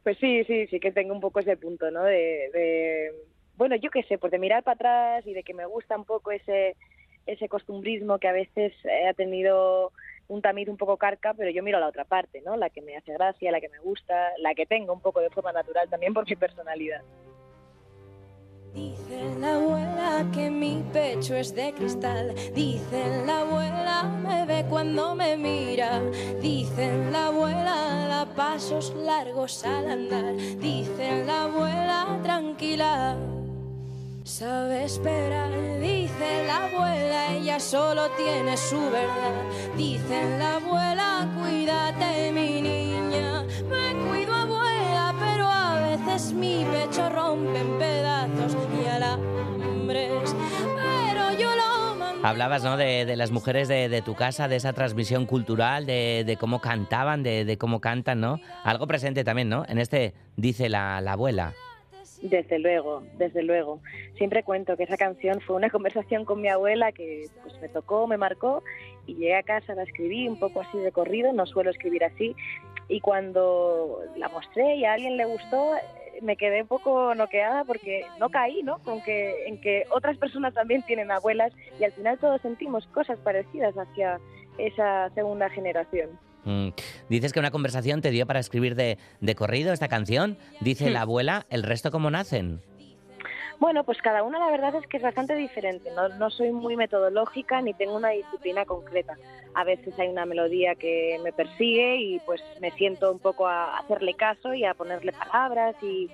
[0.04, 2.04] Pues sí, sí, sí que tengo un poco ese punto, ¿no?
[2.04, 3.12] De, de
[3.58, 6.06] bueno, yo qué sé, pues de mirar para atrás y de que me gusta un
[6.06, 6.75] poco ese
[7.25, 9.91] ese costumbrismo que a veces eh, ha tenido
[10.28, 12.56] un tamiz un poco carca, pero yo miro a la otra parte, ¿no?
[12.56, 15.30] La que me hace gracia, la que me gusta, la que tengo un poco de
[15.30, 17.02] forma natural también por mi personalidad.
[18.74, 22.34] Dicen la abuela que mi pecho es de cristal.
[22.54, 26.02] Dicen la abuela me ve cuando me mira.
[26.42, 30.36] Dicen la abuela da pasos largos al andar.
[30.60, 33.18] Dicen la abuela tranquila.
[34.24, 35.50] Sabe esperar,
[35.82, 39.34] dice la abuela, ella solo tiene su verdad.
[39.76, 43.44] Dicen la abuela, cuídate mi niña.
[43.68, 44.38] Me cuido
[46.06, 50.36] veces mi pecho rompe en pedazos y alambres.
[51.08, 52.28] Pero yo lo mando.
[52.28, 52.78] Hablabas ¿no?
[52.78, 56.62] de, de las mujeres de, de tu casa, de esa transmisión cultural, de, de cómo
[56.62, 58.40] cantaban, de, de cómo cantan, ¿no?
[58.64, 59.66] Algo presente también, ¿no?
[59.68, 61.54] En este dice la, la abuela.
[62.22, 63.80] Desde luego, desde luego.
[64.18, 68.08] Siempre cuento que esa canción fue una conversación con mi abuela que pues me tocó,
[68.08, 68.64] me marcó
[69.06, 72.36] y llegué a casa, la escribí un poco así de corrido, no suelo escribir así
[72.89, 75.73] y cuando la mostré y a alguien le gustó
[76.21, 78.80] me quedé un poco noqueada porque no caí, ¿no?
[78.80, 83.17] Con que, en que otras personas también tienen abuelas y al final todos sentimos cosas
[83.19, 84.19] parecidas hacia
[84.58, 86.10] esa segunda generación.
[86.43, 86.69] Mm,
[87.10, 90.38] Dices que una conversación te dio para escribir de, de corrido esta canción.
[90.62, 92.62] Dice la abuela, ¿el resto cómo nacen?
[93.60, 95.91] Bueno, pues cada una la verdad es que es bastante diferente.
[95.91, 99.17] No, no soy muy metodológica ni tengo una disciplina concreta.
[99.54, 103.78] A veces hay una melodía que me persigue y pues me siento un poco a
[103.78, 106.10] hacerle caso y a ponerle palabras y,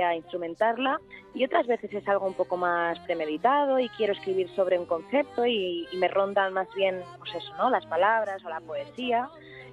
[0.00, 1.00] a instrumentarla.
[1.32, 5.46] Y otras veces es algo un poco más premeditado y quiero escribir sobre un concepto
[5.46, 7.70] y, y me rondan más bien, pues eso, ¿no?
[7.70, 9.28] Las palabras o la poesía.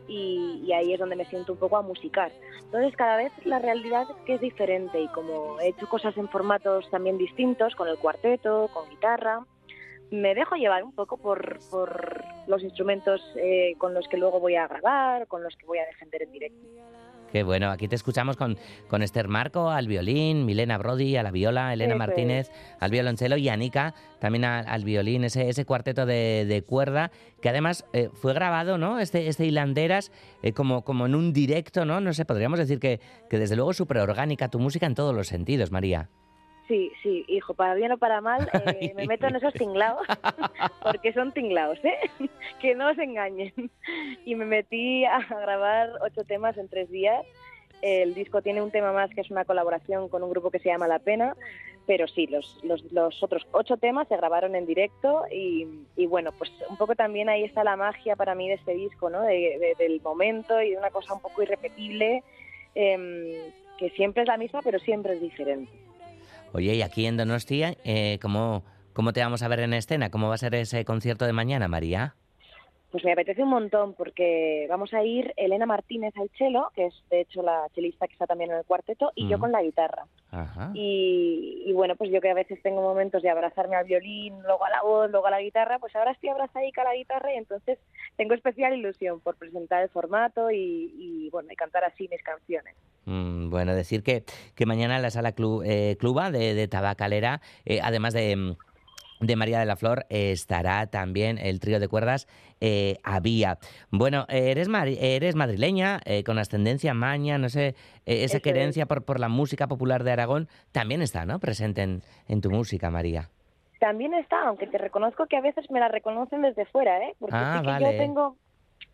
[0.07, 2.31] Y, y ahí es donde me siento un poco a musicar.
[2.63, 6.27] Entonces cada vez la realidad es que es diferente y como he hecho cosas en
[6.29, 9.45] formatos también distintos, con el cuarteto, con guitarra,
[10.11, 14.55] me dejo llevar un poco por, por los instrumentos eh, con los que luego voy
[14.55, 16.67] a grabar, con los que voy a defender en directo.
[17.31, 21.31] Qué bueno, aquí te escuchamos con, con Esther Marco al violín, Milena Brody a la
[21.31, 26.45] viola, Elena Martínez al violonchelo y Anika también al, al violín, ese, ese cuarteto de,
[26.47, 27.11] de cuerda
[27.41, 28.99] que además eh, fue grabado, ¿no?
[28.99, 30.11] Este, este Hilanderas
[30.41, 31.99] eh, como, como en un directo, ¿no?
[31.99, 35.27] No sé, podríamos decir que, que desde luego súper orgánica tu música en todos los
[35.27, 36.09] sentidos, María.
[36.67, 38.49] Sí, sí, hijo, para bien o para mal,
[38.81, 40.05] eh, me meto en esos tinglaos,
[40.83, 41.97] porque son tinglaos, ¿eh?
[42.61, 43.53] que no os engañen.
[44.25, 47.25] Y me metí a grabar ocho temas en tres días.
[47.81, 50.67] El disco tiene un tema más que es una colaboración con un grupo que se
[50.69, 51.37] llama La Pena,
[51.85, 56.31] pero sí, los, los, los otros ocho temas se grabaron en directo y, y bueno,
[56.37, 59.21] pues un poco también ahí está la magia para mí de este disco, ¿no?
[59.21, 62.23] De- de- del momento y de una cosa un poco irrepetible,
[62.75, 63.35] em,
[63.77, 65.71] que siempre es la misma, pero siempre es diferente.
[66.51, 70.09] Oye, y aquí en Donostia, eh, ¿cómo, ¿cómo te vamos a ver en escena?
[70.09, 72.15] ¿Cómo va a ser ese concierto de mañana, María?
[72.97, 76.95] Pues me apetece un montón porque vamos a ir Elena Martínez al cello, que es
[77.11, 80.07] de hecho la chelista que está también en el cuarteto, y yo con la guitarra.
[80.31, 80.71] Ajá.
[80.73, 84.65] Y, y bueno, pues yo que a veces tengo momentos de abrazarme al violín, luego
[84.65, 87.37] a la voz, luego a la guitarra, pues ahora estoy abrazadica a la guitarra y
[87.37, 87.77] entonces
[88.15, 92.73] tengo especial ilusión por presentar el formato y, y, bueno, y cantar así mis canciones.
[93.05, 94.23] Mm, bueno, decir que,
[94.55, 98.55] que mañana en la sala Clu- eh, Cluba de, de Tabacalera, eh, además de, mm,
[99.19, 102.27] de María de la Flor, eh, estará también el trío de cuerdas
[102.61, 103.57] eh, Avía.
[103.89, 104.67] Bueno, eres,
[104.99, 107.69] eres madrileña, eh, con ascendencia maña, no sé,
[108.05, 108.43] eh, esa es.
[108.43, 111.39] querencia por, por la música popular de Aragón también está, ¿no?
[111.39, 113.29] Presente en, en tu música, María.
[113.79, 117.13] También está, aunque te reconozco que a veces me la reconocen desde fuera, ¿eh?
[117.19, 117.91] Porque Ah, sí que vale.
[117.91, 118.35] yo tengo,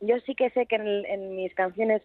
[0.02, 2.02] yo sí que sé que en mis canciones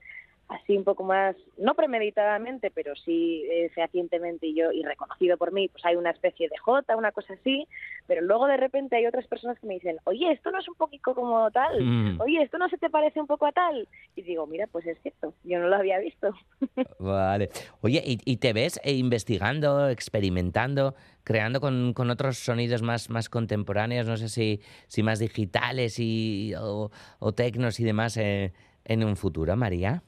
[0.49, 5.53] así un poco más, no premeditadamente, pero sí eh, fehacientemente y yo y reconocido por
[5.53, 7.67] mí, pues hay una especie de jota, una cosa así,
[8.07, 10.75] pero luego de repente hay otras personas que me dicen, oye, esto no es un
[10.77, 12.21] poquito como tal, Mm.
[12.21, 14.99] oye, esto no se te parece un poco a tal, y digo, mira, pues es
[15.03, 16.31] cierto, yo no lo había visto.
[16.99, 17.51] Vale.
[17.83, 23.29] Oye, ¿y, y te ves eh, investigando, experimentando, creando con, con otros sonidos más, más
[23.29, 28.53] contemporáneos, no sé si, si más digitales y, o, o tecnos y demás eh,
[28.85, 30.03] en un futuro, María?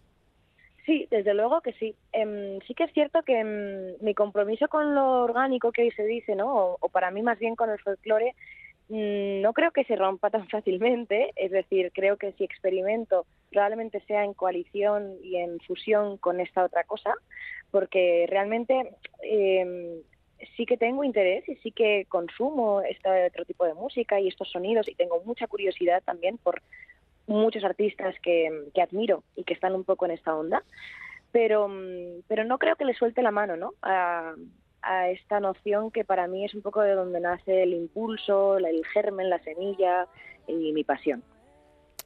[0.91, 1.95] Sí, desde luego que sí.
[2.13, 6.05] Em, sí que es cierto que em, mi compromiso con lo orgánico que hoy se
[6.05, 6.53] dice, ¿no?
[6.53, 8.35] O, o para mí más bien con el folclore,
[8.89, 11.31] mm, no creo que se rompa tan fácilmente.
[11.37, 16.65] Es decir, creo que si experimento probablemente sea en coalición y en fusión con esta
[16.65, 17.15] otra cosa,
[17.71, 18.91] porque realmente
[19.23, 20.03] em,
[20.57, 24.51] sí que tengo interés y sí que consumo este otro tipo de música y estos
[24.51, 26.61] sonidos y tengo mucha curiosidad también por
[27.31, 30.63] muchos artistas que, que admiro y que están un poco en esta onda,
[31.33, 33.73] pero, mm, pero no creo que le suelte la mano ¿no?
[33.83, 34.35] a,
[34.83, 38.85] a esta noción que para mí es un poco de donde nace el impulso, el
[38.87, 40.07] germen, la semilla
[40.47, 41.23] y mi pasión.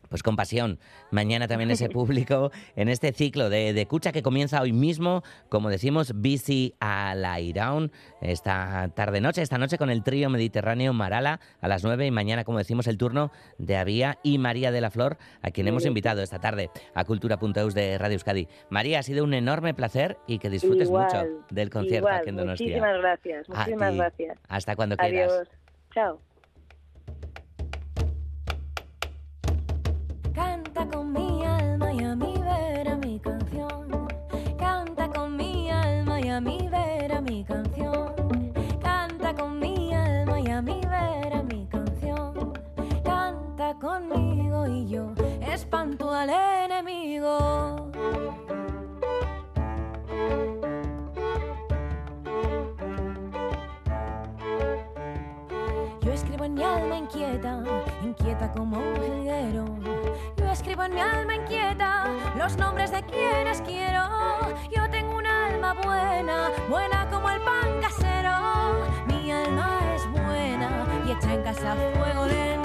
[0.09, 0.79] Pues con pasión.
[1.11, 5.71] Mañana también ese público en este ciclo de, de Cucha que comienza hoy mismo, como
[5.71, 7.91] decimos, Bici a la Iraun,
[8.21, 12.59] esta tarde-noche, esta noche con el trío mediterráneo Marala a las 9 y mañana, como
[12.59, 16.39] decimos, el turno de Avía y María de la Flor, a quien hemos invitado esta
[16.39, 18.49] tarde a Cultura.eus de Radio Euskadi.
[18.71, 22.29] María, ha sido un enorme placer y que disfrutes Igual, mucho del concierto igual, aquí
[22.29, 22.67] en Donostia.
[22.67, 24.39] Muchísimas gracias, muchísimas gracias.
[24.49, 25.33] Hasta cuando quieras.
[25.33, 25.49] Adiós.
[25.93, 26.34] Chao.
[57.05, 57.62] Inquieta,
[58.03, 59.84] inquieta como un jilguero.
[60.65, 62.07] Escribo en mi alma inquieta
[62.39, 64.01] los nombres de quienes quiero.
[64.75, 68.87] Yo tengo un alma buena, buena como el pan casero.
[69.07, 70.71] Mi alma es buena
[71.07, 72.64] y echa en casa fuego lento.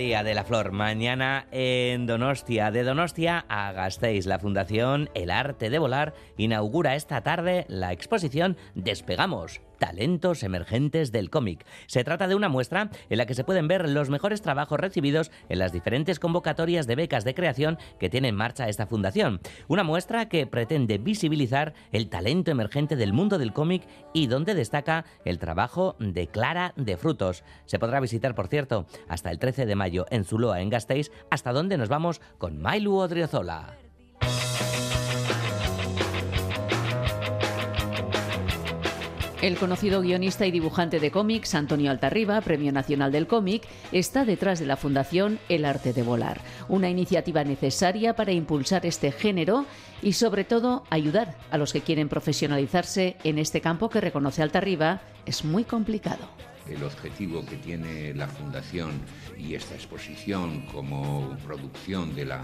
[0.00, 2.70] De la Flor, mañana en Donostia.
[2.70, 8.56] De Donostia a Gasteiz, la Fundación El Arte de Volar inaugura esta tarde la exposición
[8.74, 9.60] Despegamos.
[9.80, 11.64] Talentos emergentes del cómic.
[11.86, 15.30] Se trata de una muestra en la que se pueden ver los mejores trabajos recibidos
[15.48, 19.40] en las diferentes convocatorias de becas de creación que tiene en marcha esta fundación.
[19.68, 25.06] Una muestra que pretende visibilizar el talento emergente del mundo del cómic y donde destaca
[25.24, 27.42] el trabajo de Clara de Frutos.
[27.64, 31.52] Se podrá visitar, por cierto, hasta el 13 de mayo en Zuloa, en Gasteiz, hasta
[31.52, 33.89] donde nos vamos con Mailu Odriozola.
[39.42, 44.58] El conocido guionista y dibujante de cómics Antonio Altarriba, Premio Nacional del Cómic, está detrás
[44.58, 49.64] de la Fundación El Arte de Volar, una iniciativa necesaria para impulsar este género
[50.02, 55.00] y sobre todo ayudar a los que quieren profesionalizarse en este campo que reconoce Altarriba
[55.24, 56.28] es muy complicado.
[56.68, 58.90] El objetivo que tiene la Fundación
[59.38, 62.42] y esta exposición como producción de la,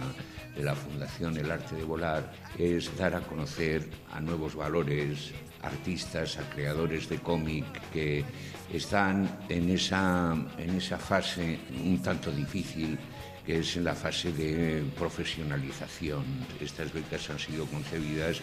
[0.56, 6.38] de la Fundación El Arte de Volar es dar a conocer a nuevos valores, artistas,
[6.38, 8.24] a creadores de cómic que
[8.72, 12.98] están en esa, en esa fase un tanto difícil
[13.44, 16.24] que es en la fase de profesionalización.
[16.60, 18.40] Estas becas han sido concebidas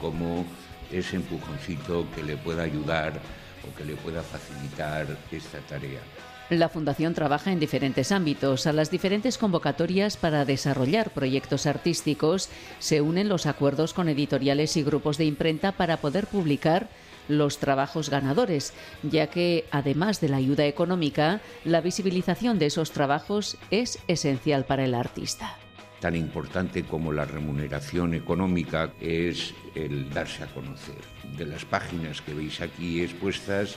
[0.00, 0.44] como
[0.90, 3.20] ese empujoncito que le pueda ayudar
[3.62, 6.00] o que le pueda facilitar esta tarea.
[6.50, 8.66] La Fundación trabaja en diferentes ámbitos.
[8.66, 12.48] A las diferentes convocatorias para desarrollar proyectos artísticos
[12.80, 16.88] se unen los acuerdos con editoriales y grupos de imprenta para poder publicar
[17.28, 18.72] los trabajos ganadores,
[19.04, 24.84] ya que además de la ayuda económica, la visibilización de esos trabajos es esencial para
[24.84, 25.56] el artista.
[26.00, 30.96] Tan importante como la remuneración económica es el darse a conocer.
[31.36, 33.76] De las páginas que veis aquí expuestas,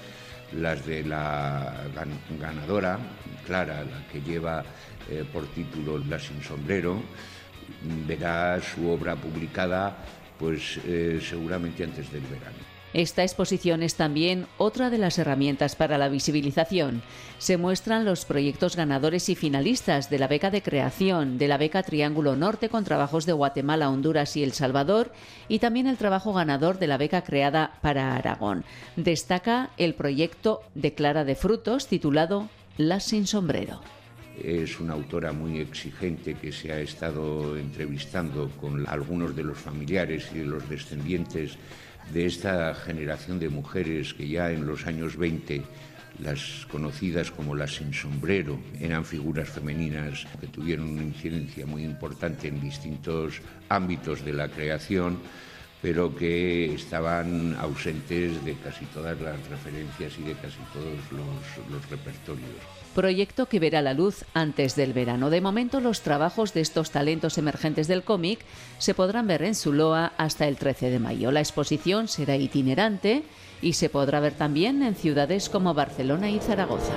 [0.60, 2.98] las de la gan- ganadora,
[3.46, 4.64] Clara, la que lleva
[5.10, 7.02] eh, por título La sin sombrero,
[8.08, 9.96] verá su obra publicada
[10.40, 12.63] pues eh, seguramente antes del verano.
[12.94, 17.02] Esta exposición es también otra de las herramientas para la visibilización.
[17.40, 21.82] Se muestran los proyectos ganadores y finalistas de la beca de creación, de la beca
[21.82, 25.12] Triángulo Norte con trabajos de Guatemala, Honduras y El Salvador,
[25.48, 28.64] y también el trabajo ganador de la beca creada para Aragón.
[28.96, 33.82] Destaca el proyecto de Clara de Frutos titulado Las sin sombrero.
[34.42, 40.30] Es una autora muy exigente que se ha estado entrevistando con algunos de los familiares
[40.34, 41.58] y de los descendientes
[42.12, 45.64] de esta generación de mujeres que ya en los años 20,
[46.20, 52.48] las conocidas como las sin sombrero, eran figuras femeninas que tuvieron una incidencia muy importante
[52.48, 55.20] en distintos ámbitos de la creación
[55.84, 61.90] pero que estaban ausentes de casi todas las referencias y de casi todos los, los
[61.90, 62.83] repertorios.
[62.94, 65.32] Proyecto que verá la luz antes del verano.
[65.32, 68.40] De momento, los trabajos de estos talentos emergentes del cómic
[68.78, 71.32] se podrán ver en Zuloa hasta el 13 de mayo.
[71.32, 73.24] La exposición será itinerante
[73.64, 76.94] y se podrá ver también en ciudades como Barcelona y Zaragoza.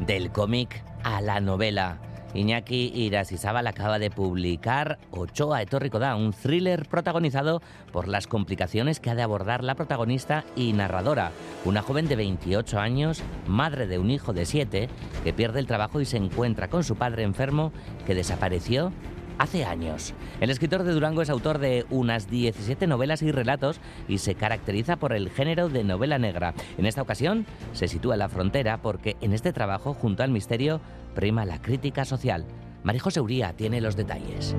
[0.00, 2.13] Del cómic a la novela.
[2.34, 7.62] Iñaki Irasizábal acaba de publicar Ochoa Etorrico da, un thriller protagonizado
[7.92, 11.30] por las complicaciones que ha de abordar la protagonista y narradora,
[11.64, 14.88] una joven de 28 años, madre de un hijo de 7,
[15.22, 17.72] que pierde el trabajo y se encuentra con su padre enfermo
[18.04, 18.92] que desapareció
[19.38, 20.14] hace años.
[20.40, 24.96] El escritor de Durango es autor de unas 17 novelas y relatos y se caracteriza
[24.96, 26.54] por el género de novela negra.
[26.78, 30.80] En esta ocasión se sitúa la frontera porque en este trabajo, junto al misterio,
[31.14, 32.44] prima la crítica social.
[32.82, 34.54] María José Uría tiene los detalles.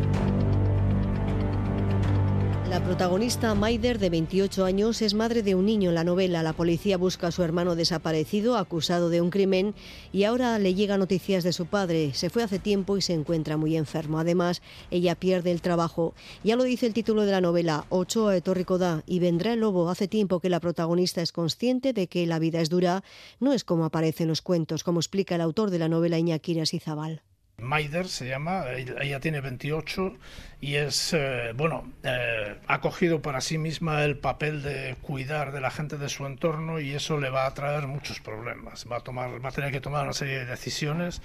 [2.76, 6.44] La protagonista Maider, de 28 años, es madre de un niño en la novela.
[6.44, 9.74] La policía busca a su hermano desaparecido, acusado de un crimen,
[10.12, 12.14] y ahora le llega noticias de su padre.
[12.14, 14.20] Se fue hace tiempo y se encuentra muy enfermo.
[14.20, 14.62] Además,
[14.92, 16.16] ella pierde el trabajo.
[16.44, 19.90] Ya lo dice el título de la novela, Ochoa etorrico da, y vendrá el lobo.
[19.90, 23.06] Hace tiempo que la protagonista es consciente de que la vida es dura.
[23.40, 26.60] No es como aparece en los cuentos, como explica el autor de la novela Iñaki
[26.60, 27.22] Izabal.
[27.58, 28.66] Maider se llama,
[29.02, 30.18] ella tiene 28
[30.66, 35.62] y es, eh, bueno, eh, ha cogido para sí misma el papel de cuidar de
[35.62, 38.88] la gente de su entorno y eso le va a traer muchos problemas.
[38.92, 41.22] Va a, tomar, va a tener que tomar una serie de decisiones.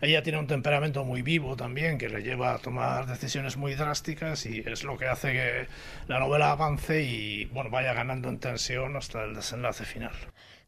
[0.00, 4.44] Ella tiene un temperamento muy vivo también que le lleva a tomar decisiones muy drásticas
[4.44, 5.68] y es lo que hace que
[6.08, 10.16] la novela avance y, bueno, vaya ganando en tensión hasta el desenlace final.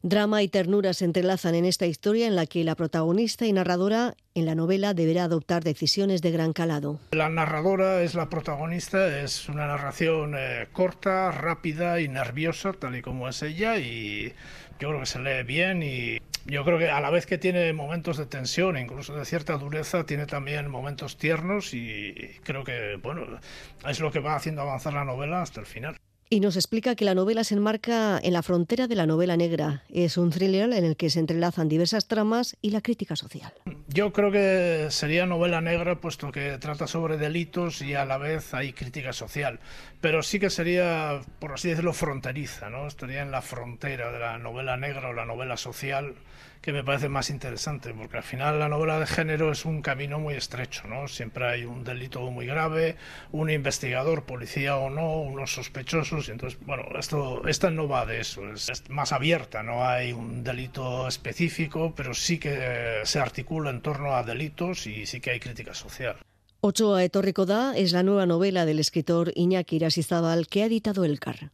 [0.05, 4.15] Drama y ternura se entrelazan en esta historia en la que la protagonista y narradora
[4.35, 6.99] en la novela deberá adoptar decisiones de gran calado.
[7.11, 13.01] La narradora es la protagonista, es una narración eh, corta, rápida y nerviosa, tal y
[13.01, 14.33] como es ella, y
[14.79, 17.71] yo creo que se lee bien y yo creo que a la vez que tiene
[17.73, 23.39] momentos de tensión, incluso de cierta dureza, tiene también momentos tiernos y creo que, bueno,
[23.87, 25.97] es lo que va haciendo avanzar la novela hasta el final.
[26.33, 29.83] Y nos explica que la novela se enmarca en la frontera de la novela negra.
[29.87, 33.53] Es un thriller en el que se entrelazan diversas tramas y la crítica social.
[33.87, 38.51] Yo creo que sería novela negra puesto que trata sobre delitos y a la vez
[38.55, 39.59] hay crítica social.
[40.01, 42.87] Pero sí que sería, por así decirlo, fronteriza, ¿no?
[42.87, 46.15] Estaría en la frontera de la novela negra o la novela social
[46.63, 50.17] que me parece más interesante, porque al final la novela de género es un camino
[50.17, 51.09] muy estrecho, ¿no?
[51.09, 52.95] Siempre hay un delito muy grave,
[53.33, 58.21] un investigador, policía o no, unos sospechosos, y entonces, bueno, esto, esta no va de
[58.21, 63.69] eso, es, es más abierta, no hay un delito específico, pero sí que se articula
[63.69, 66.15] en torno a delitos y sí que hay crítica social.
[66.61, 71.19] Ochoa Etorrico da es la nueva novela del escritor Iñaki Irasizábal que ha editado El
[71.19, 71.51] Car.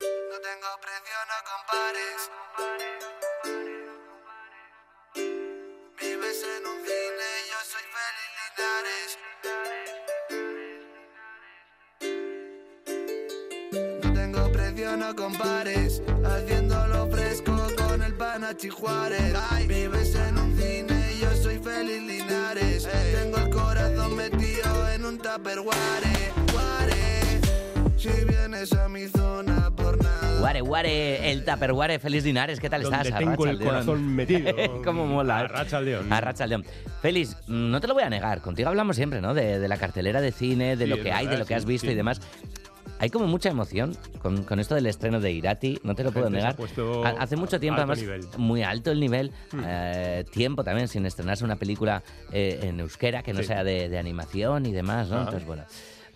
[0.00, 2.30] No tengo precio, no compares.
[2.56, 3.15] Vives
[14.02, 16.02] No tengo precio, no compares.
[16.24, 19.34] Haciéndolo fresco con el Panachi Juárez.
[19.66, 22.88] Vives en un cine, yo soy Feliz Linares.
[23.12, 26.32] Tengo el corazón metido en un tupperware.
[26.54, 27.40] Ware.
[27.98, 30.25] Si vienes a mi zona por nada.
[30.46, 33.18] Guare, guare, el Tupperware, Feliz Linares, ¿qué tal Donde estás?
[33.18, 34.54] tengo el corazón metido.
[34.84, 35.40] Cómo mola.
[35.40, 36.12] Arrachaldeón.
[36.12, 36.64] Arrachaldeón.
[37.02, 39.34] Feliz, no te lo voy a negar, contigo hablamos siempre, ¿no?
[39.34, 41.54] De, de la cartelera de cine, de Sí, lo que hay, de verdad, lo que
[41.54, 41.94] sí, has visto sí.
[41.94, 42.20] y demás.
[43.00, 46.30] Hay como mucha emoción con, con esto del estreno de Irati, no te lo puedo
[46.30, 46.54] negar.
[47.18, 48.20] Hace mucho tiempo, además, nivel.
[48.38, 49.32] muy alto el nivel.
[49.50, 49.62] Hmm.
[49.66, 53.46] eh, tiempo también sin estrenarse una película eh, en euskera que no Sí.
[53.48, 55.16] sea de, de animación y demás, ¿no?
[55.16, 55.20] Ah.
[55.22, 55.64] Entonces, bueno,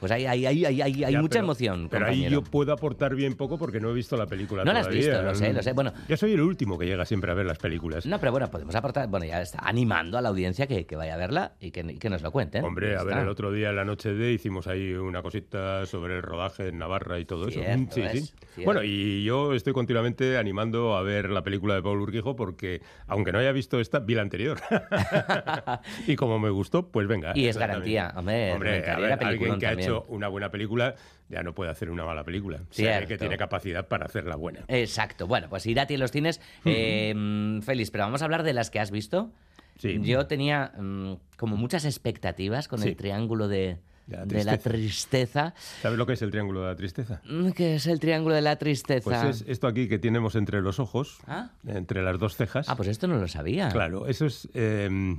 [0.00, 2.42] pues hay, hay, hay, hay, hay, Ya, mucha pero- emoción, Pero ahí compañero.
[2.42, 5.22] yo puedo aportar bien poco porque no he visto la película No la has visto,
[5.22, 5.72] lo sé, lo sé.
[5.74, 8.06] Bueno, yo soy el último que llega siempre a ver las películas.
[8.06, 11.14] No, pero bueno, podemos aportar, bueno, ya está animando a la audiencia que, que vaya
[11.14, 12.64] a verla y que, que nos lo cuenten.
[12.64, 16.16] Hombre, a ver, el otro día en la noche de hicimos ahí una cosita sobre
[16.16, 17.60] el rodaje en Navarra y todo eso.
[17.60, 18.18] Cierto sí, es, sí.
[18.54, 18.64] cierto.
[18.64, 23.32] Bueno, y yo estoy continuamente animando a ver la película de Paul Urquijo porque, aunque
[23.32, 24.58] no haya visto esta, vi la anterior.
[26.06, 27.32] y como me gustó, pues venga.
[27.34, 29.89] Y es garantía, hombre, Hombre, reventaría a ver, la alguien que ha también.
[29.98, 30.94] Hecho una buena película
[31.28, 32.56] ya no puede hacer una mala película.
[32.58, 33.08] O sea, Cierto.
[33.08, 34.64] que tiene capacidad para hacerla buena.
[34.68, 35.26] Exacto.
[35.26, 36.40] Bueno, pues Irati en los cines.
[36.64, 39.30] Eh, Félix, pero vamos a hablar de las que has visto.
[39.78, 39.98] Sí.
[40.02, 42.88] Yo tenía mm, como muchas expectativas con Sí.
[42.88, 43.78] el triángulo de,
[44.08, 45.54] La de la tristeza.
[45.80, 47.22] ¿Sabes lo que es el triángulo de la tristeza?
[47.24, 49.04] Mm, ¿Qué es el triángulo de la tristeza?
[49.04, 51.50] Pues es esto aquí que tenemos entre los ojos, Ah.
[51.66, 52.68] entre las dos cejas.
[52.68, 53.68] Ah, pues esto no lo sabía.
[53.70, 54.48] Claro, eso es...
[54.52, 55.16] eh,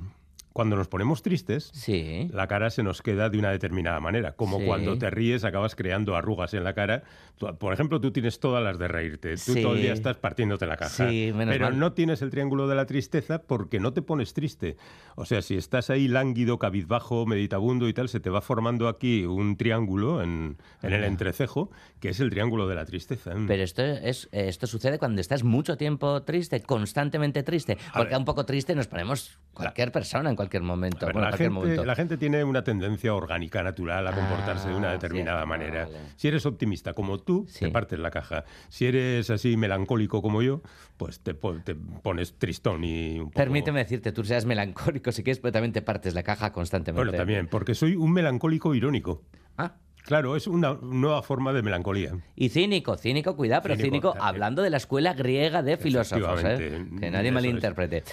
[0.54, 2.28] cuando nos ponemos tristes, Sí.
[2.34, 4.34] la cara se nos queda de una determinada manera.
[4.34, 4.66] Como Sí.
[4.66, 7.04] cuando te ríes, acabas creando arrugas en la cara.
[7.38, 9.36] Tú- por ejemplo, tú tienes todas las de reírte.
[9.36, 9.62] Tú Sí.
[9.62, 11.08] todo el día estás partiéndote la caja.
[11.08, 11.80] Pero mal.
[11.80, 14.78] no tienes el triángulo de la tristeza porque no te pones triste.
[15.16, 19.26] O sea, si estás ahí lánguido, cabizbajo, meditabundo y tal, se te va formando aquí
[19.26, 23.34] un triángulo en, en el entrecejo, que es el triángulo de la tristeza.
[23.36, 23.48] Mm.
[23.48, 28.46] Pero esto es esto sucede cuando estás mucho tiempo triste, constantemente triste, porque un poco
[28.46, 31.06] triste nos ponemos cualquier persona en cualquier momento.
[31.06, 31.86] Ver, Bueno, en la, cualquier gente, momento.
[31.86, 35.86] la gente tiene una tendencia orgánica, natural, a comportarse de una Ah, determinada cierto, manera.
[35.86, 35.98] vale.
[36.18, 38.44] Si eres optimista como tú, te partes la caja.
[38.70, 40.62] Si eres así melancólico como yo,
[40.98, 41.34] pues te,
[41.64, 43.38] te pones tristón y un poco...
[43.38, 47.06] Permíteme decirte, tú seas melancólico si quieres, pero también te partes la caja constantemente.
[47.10, 49.22] Bueno, también, porque soy un melancólico irónico.
[49.58, 49.76] Ah.
[50.04, 52.18] Claro, es una nueva forma de melancolía.
[52.36, 54.28] Y cínico, cínico, cuidado, pero Cínico cínico, también.
[54.30, 56.84] hablando de la escuela griega de filósofos, ¿eh?
[57.00, 58.04] Que nadie malinterprete.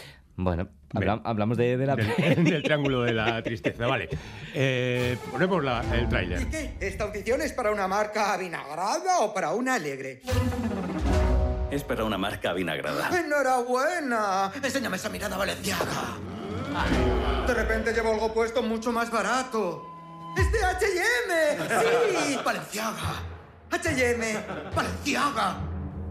[0.41, 1.97] Bueno, habla- hablamos de, de la...
[1.97, 2.15] Del,
[2.45, 4.09] del triángulo de la tristeza, vale.
[4.55, 6.47] Eh, ponemos la- el tráiler.
[6.49, 6.75] ¿Qué?
[6.79, 10.23] ¿Esta audición es para una marca avinagrada o para una alegre?
[11.73, 13.11] Es para una marca vinagrada.
[13.19, 14.53] ¡Enhorabuena!
[14.63, 16.17] Enséñame esa mirada valenciaga.
[17.47, 19.85] De repente llevo algo puesto mucho más barato.
[20.37, 21.69] ¡Es de H&M!
[22.29, 22.39] ¡Sí!
[22.45, 23.23] ¡Valenciaga!
[23.73, 24.25] ¡H&M!
[24.75, 25.57] ¡Valenciaga!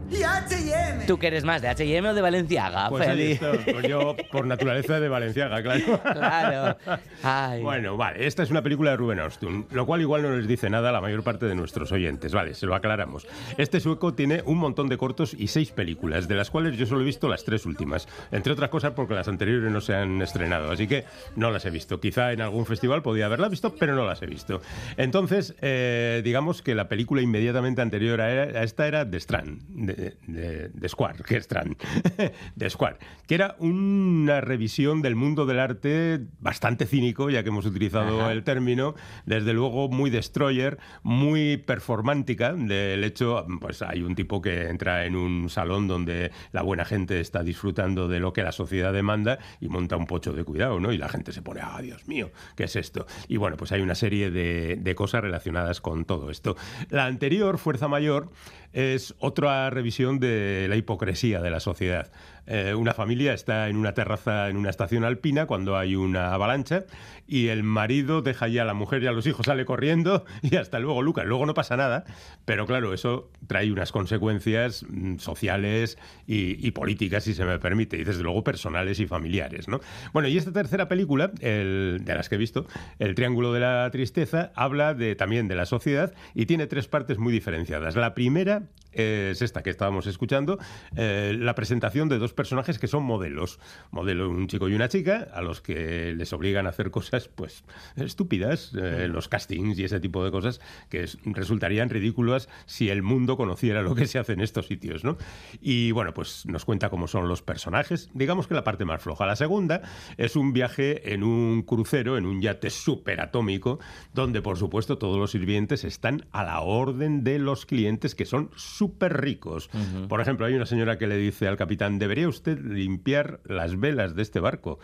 [0.09, 1.05] ¡Y H&M!
[1.05, 4.99] ¿Tú que eres más de H&M o de Valenciaga, Pues está, pues yo por naturaleza
[4.99, 6.01] de Valenciaga, claro.
[6.01, 6.77] Claro.
[7.23, 7.61] Ay.
[7.61, 10.69] Bueno, vale, esta es una película de Ruben Östlund, lo cual igual no les dice
[10.69, 13.27] nada a la mayor parte de nuestros oyentes, vale, se lo aclaramos.
[13.57, 17.01] Este sueco tiene un montón de cortos y seis películas, de las cuales yo solo
[17.01, 20.71] he visto las tres últimas, entre otras cosas porque las anteriores no se han estrenado,
[20.71, 21.05] así que
[21.35, 21.99] no las he visto.
[21.99, 24.61] Quizá en algún festival podía haberlas visto, pero no las he visto.
[24.95, 29.96] Entonces, eh, digamos que la película inmediatamente anterior a, a esta era The Strand, de,
[29.97, 31.23] de, de Square,
[32.55, 37.65] de Square, que era una revisión del mundo del arte bastante cínico, ya que hemos
[37.65, 38.31] utilizado Ajá.
[38.31, 38.95] el término,
[39.25, 45.15] desde luego muy destroyer, muy performántica, del hecho, pues hay un tipo que entra en
[45.15, 49.67] un salón donde la buena gente está disfrutando de lo que la sociedad demanda y
[49.67, 50.91] monta un pocho de cuidado, ¿no?
[50.91, 53.07] Y la gente se pone, ah, Dios mío, ¿qué es esto?
[53.27, 56.55] Y bueno, pues hay una serie de, de cosas relacionadas con todo esto.
[56.89, 58.29] La anterior, Fuerza Mayor,
[58.73, 59.86] es otra revisión
[60.19, 62.11] de la hipocresía de la sociedad.
[62.47, 66.85] Eh, una familia está en una terraza en una estación alpina cuando hay una avalancha
[67.27, 70.55] y el marido deja ya a la mujer y a los hijos, sale corriendo y
[70.55, 71.25] hasta luego, Lucas.
[71.25, 72.05] Luego no pasa nada,
[72.45, 77.97] pero claro, eso trae unas consecuencias mm, sociales y, y políticas, si se me permite,
[77.97, 79.67] y desde luego personales y familiares.
[79.67, 79.79] ¿no?
[80.13, 82.65] Bueno, y esta tercera película, el- de las que he visto,
[82.99, 87.17] El Triángulo de la Tristeza, habla de, también de la sociedad y tiene tres partes
[87.17, 87.95] muy diferenciadas.
[87.95, 90.57] La primera es esta que estábamos escuchando,
[90.95, 93.59] eh, la presentación de dos personajes que son modelos.
[93.91, 97.65] Modelo un chico y una chica, a los que les obligan a hacer cosas, pues,
[97.97, 103.01] estúpidas, eh, los castings y ese tipo de cosas que es- resultarían ridículas si el
[103.03, 105.17] mundo conociera lo que se hace en estos sitios, ¿no?
[105.59, 109.25] Y bueno, pues nos cuenta cómo son los personajes, digamos que la parte más floja.
[109.25, 109.81] La segunda
[110.17, 113.79] es un viaje en un crucero, en un yate superatómico,
[114.13, 118.51] donde por supuesto todos los sirvientes están a la orden de los clientes que son
[118.55, 119.69] súper ricos.
[120.07, 124.15] Por ejemplo, hay una señora que le dice al capitán, debería usted limpiar las velas
[124.15, 124.79] de este barco.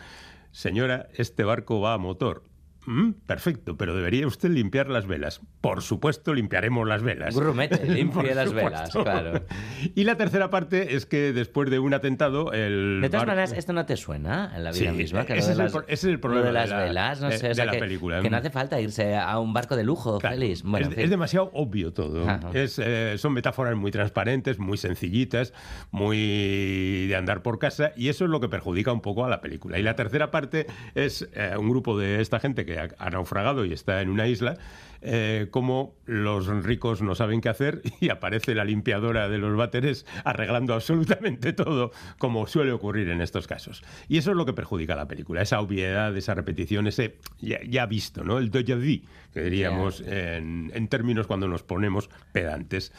[0.52, 2.44] Señora, este barco va a motor.
[2.86, 5.42] "Mm, perfecto, pero debería usted limpiar las velas.
[5.62, 7.36] Por supuesto, limpiaremos las velas.
[7.36, 9.44] Grumete, limpie las velas, claro.
[9.96, 13.74] Y la tercera parte es que después de un atentado, el De todas maneras, esto
[13.74, 15.26] no te suena en la vida Sí, misma.
[15.26, 16.70] Que ese lo de es el las- pro- ese es el lo problema de las
[16.70, 18.22] de la- velas, no de- la que, película.
[18.22, 20.64] que no hace falta irse a un barco de lujo, feliz.
[20.64, 21.04] Bueno, es, en fin.
[21.04, 22.28] es demasiado obvio todo.
[22.30, 22.50] Ajá.
[22.54, 25.54] Es, eh, son metáforas muy transparentes, muy sencillitas,
[25.92, 29.42] muy de andar por casa, y eso es lo que perjudica un poco a la
[29.42, 29.80] película.
[29.80, 33.66] Y la tercera parte es eh, un grupo de esta gente que ha, ha naufragado
[33.66, 34.58] y está en una isla,
[35.06, 40.06] eh, como los ricos no saben qué hacer y aparece la limpiadora de los váteres
[40.24, 43.84] arreglando absolutamente todo, como suele ocurrir en estos casos.
[44.08, 47.60] Y eso es lo que perjudica a la película, esa obviedad, esa repetición, ese ya,
[47.68, 48.38] ya visto, ¿no?
[48.38, 52.94] El déjà vu, que diríamos en, en términos cuando nos ponemos pedantes.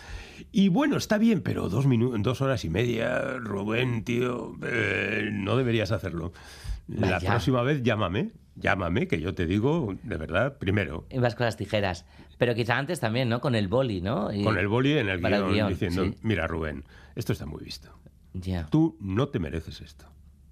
[0.52, 1.86] Y bueno, está bien, pero dos,
[2.18, 6.32] dos horas y media, Rubén, tío, eh, no deberías hacerlo.
[6.86, 7.30] La Vaya.
[7.30, 11.56] próxima vez llámame, llámame, que yo te digo, de verdad, primero, Y vas con las
[11.56, 12.04] tijeras.
[12.38, 13.40] Pero quizá antes también, ¿no?
[13.40, 14.32] Con el boli, ¿no?
[14.32, 16.14] Y- con el boli en el guion, diciendo, sí.
[16.22, 16.84] mira Rubén,
[17.14, 17.90] esto está muy visto.
[18.32, 18.66] Ya.
[18.66, 20.06] Tú no te mereces esto.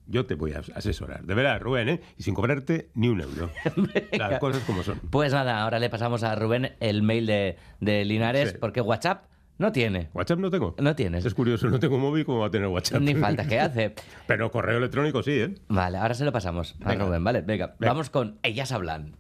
[0.07, 1.25] Yo te voy a asesorar.
[1.25, 2.01] De verdad, Rubén, ¿eh?
[2.19, 3.51] Y sin cobrarte ni un euro.
[4.13, 4.99] Las cosas como son.
[5.11, 8.57] Pues nada, ahora le pasamos a Rubén el mail de, de Linares, Sí.
[8.61, 9.27] porque WhatsApp
[9.59, 10.11] no tiene.
[10.15, 10.75] WhatsApp no tengo.
[10.79, 11.25] No tienes.
[11.25, 13.01] Es curioso, no tengo móvil, ¿cómo va a tener WhatsApp?
[13.01, 13.95] Ni falta que hace.
[14.27, 15.55] Pero correo electrónico sí, ¿eh?
[15.69, 17.05] Vale, ahora se lo pasamos a Venga.
[17.05, 17.43] Rubén, ¿vale?
[17.43, 17.93] Venga, Venga.
[17.93, 19.17] vamos con Ellas Hablan.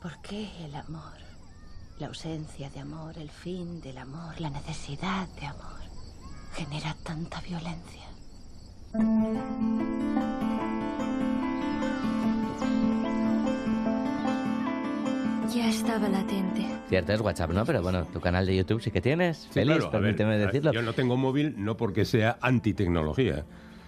[0.00, 1.18] ¿Por qué el amor?
[1.98, 5.78] La ausencia de amor, el fin del amor, la necesidad de amor
[6.54, 8.04] genera tanta violencia.
[15.54, 16.66] Ya estaba latente.
[16.88, 17.64] Cierto, es WhatsApp, ¿no?
[17.64, 19.38] Pero bueno, tu canal de YouTube sí que tienes.
[19.38, 20.72] Sí, Feliz, claro, permíteme ver, decirlo.
[20.72, 23.44] Yo no tengo móvil no porque sea antitecnología.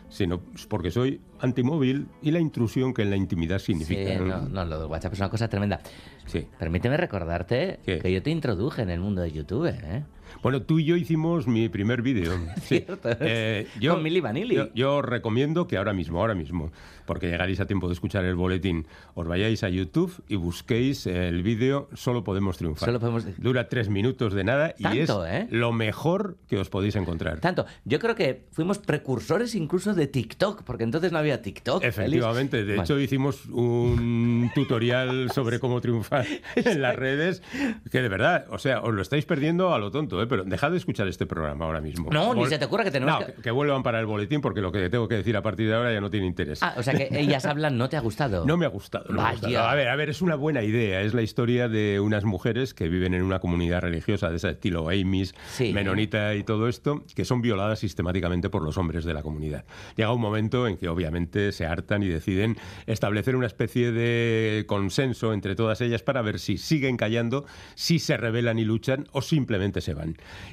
[0.08, 4.18] sino porque soy antimóvil y la intrusión que en la intimidad significa.
[4.18, 5.80] Sí, no, no, lo del WhatsApp es una cosa tremenda.
[6.26, 6.48] Sí.
[6.58, 7.98] Permíteme recordarte ¿Qué?
[7.98, 10.02] que yo te introduje en el mundo de YouTube, ¿eh?
[10.42, 12.32] Bueno, tú y yo hicimos mi primer vídeo.
[12.62, 12.80] Sí.
[12.86, 13.08] Cierto.
[13.20, 14.54] Eh, Con Milli Vanilli.
[14.54, 16.70] Yo, yo recomiendo que ahora mismo, ahora mismo,
[17.06, 21.42] porque llegaréis a tiempo de escuchar el boletín, os vayáis a YouTube y busquéis el
[21.42, 22.86] vídeo Solo Podemos Triunfar.
[22.86, 25.48] Solo podemos- Dura tres minutos de nada y Tanto, es ¿eh?
[25.50, 27.40] lo mejor que os podéis encontrar.
[27.40, 31.82] Tanto, yo creo que fuimos precursores incluso de TikTok, porque entonces no había TikTok.
[31.82, 37.42] Efectivamente, de Bueno, hecho hicimos un tutorial sobre cómo triunfar en las redes,
[37.90, 40.26] que de verdad, o sea, os lo estáis perdiendo a lo tonto, ¿eh?
[40.26, 42.10] pero dejad de escuchar este programa ahora mismo.
[42.10, 43.50] No, ni Vol- se te ocurra que tenemos No, que- que...
[43.50, 46.00] vuelvan para el boletín porque lo que tengo que decir a partir de ahora ya
[46.00, 46.62] no tiene interés.
[46.62, 48.44] Ah, o sea que ellas hablan, ¿no te ha gustado?
[48.46, 49.06] No me ha gustado.
[49.08, 49.40] no me ha Vaya.
[49.40, 49.68] gustado.
[49.68, 51.00] A ver, a ver, es una buena idea.
[51.02, 54.88] Es la historia de unas mujeres que viven en una comunidad religiosa de ese estilo
[54.88, 55.72] Amis, Sí.
[55.72, 59.64] menonita y todo esto, que son violadas sistemáticamente por los hombres de la comunidad.
[59.96, 62.56] Llega un momento en que obviamente se hartan y deciden
[62.86, 67.44] establecer una especie de consenso entre todas ellas para ver si siguen callando,
[67.74, 70.09] si se rebelan y luchan o simplemente se van.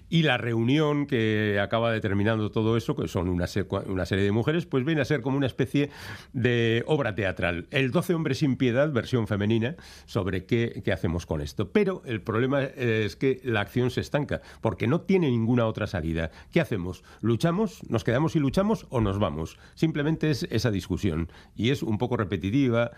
[0.10, 4.32] Y la reunión que acaba determinando todo eso, que son una, se- una serie de
[4.32, 5.90] mujeres, pues viene a ser como una especie
[6.34, 7.68] de obra teatral.
[7.72, 11.72] El 12 hombres sin piedad, versión femenina, sobre qué, hacemos con esto.
[11.72, 16.32] Pero el problema es que la acción se estanca, porque no tiene ninguna otra salida.
[16.52, 17.04] ¿Qué hacemos?
[17.22, 17.82] ¿Luchamos?
[17.90, 19.58] ¿Nos quedamos y luchamos o nos vamos?
[19.76, 21.30] Simplemente es esa discusión.
[21.56, 22.92] Y es un poco repetitiva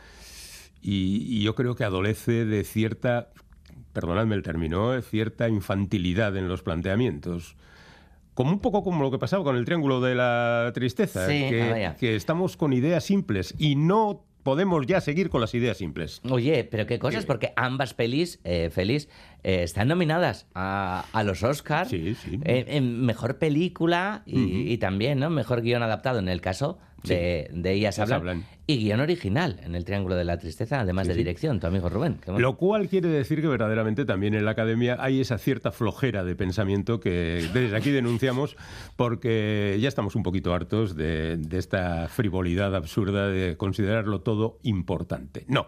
[0.81, 3.29] y yo creo que adolece de cierta,
[3.93, 5.01] perdonadme el término, ¿eh?
[5.01, 7.55] cierta infantilidad en los planteamientos.
[8.33, 11.49] Como un poco como lo que pasaba con el triángulo de la tristeza, Sí, ah,
[11.49, 16.21] que, que estamos con ideas simples y no podemos ya seguir con las ideas simples.
[16.29, 19.09] Oye, pero qué cosas, porque ambas pelis, eh, Félix,
[19.43, 22.15] eh, están nominadas a, a los Oscars en,
[22.45, 25.29] en mejor película y, también, ¿no?
[25.29, 28.45] Mejor guion adaptado en el caso de, de Ellas hablan, hablan.
[28.67, 31.17] Y guion original en el Triángulo de la Tristeza, además Sí, de sí.
[31.19, 32.15] dirección, tu amigo Rubén.
[32.15, 32.39] que bueno.
[32.45, 36.35] Lo cual quiere decir que verdaderamente también en la academia hay esa cierta flojera de
[36.35, 38.57] pensamiento que desde aquí denunciamos
[38.97, 45.45] porque ya estamos un poquito hartos de, de esta frivolidad absurda de considerarlo todo importante.
[45.47, 45.67] No,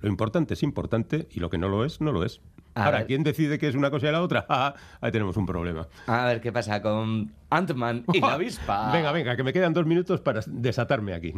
[0.00, 2.40] lo importante es importante y lo que no lo es, no lo es.
[2.74, 3.06] A Ahora, ver.
[3.08, 4.46] ¿quién decide que es una cosa y la otra?
[4.48, 5.88] Ah, ahí tenemos un problema.
[6.06, 8.92] A ver qué pasa con Ant-Man y la avispa.
[8.92, 11.34] Venga, venga, que me quedan dos minutos para desatarme aquí.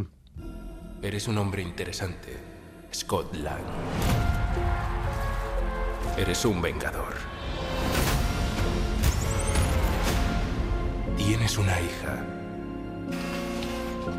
[1.02, 2.36] Eres un hombre interesante,
[2.94, 3.62] Scott Lang.
[6.18, 7.14] Eres un vengador.
[11.16, 12.24] Tienes una hija.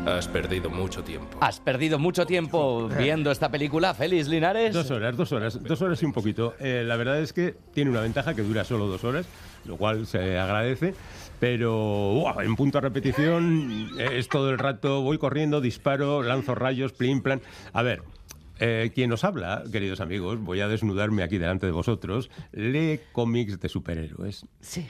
[0.04, 1.38] Has perdido mucho tiempo.
[1.40, 4.74] Has perdido mucho tiempo viendo esta película, Félix Linares.
[4.74, 6.54] Dos horas, dos horas, dos horas y un poquito.
[6.58, 9.26] Eh, la verdad es que tiene una ventaja que dura solo dos horas,
[9.64, 10.94] lo cual se agradece.
[11.38, 16.92] Pero en punto a repetición eh, es todo el rato, voy corriendo, disparo, lanzo rayos,
[16.92, 17.40] plin, plan.
[17.72, 18.02] A ver,
[18.58, 23.60] eh, quien os habla, queridos amigos, voy a desnudarme aquí delante de vosotros, lee cómics
[23.60, 24.46] de superhéroes.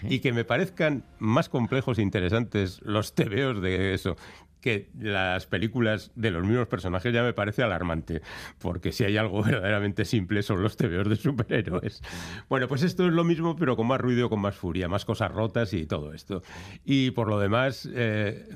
[0.08, 4.16] Y que me parezcan más complejos e interesantes los tebeos de eso
[4.62, 8.22] que las películas de los mismos personajes ya me parece alarmante,
[8.58, 12.00] porque si hay algo verdaderamente simple son los tebeos de superhéroes.
[12.48, 15.30] Bueno, pues esto es lo mismo, pero con más ruido, con más furia, más cosas
[15.32, 16.42] rotas y todo esto.
[16.84, 18.48] Y por lo demás, eh,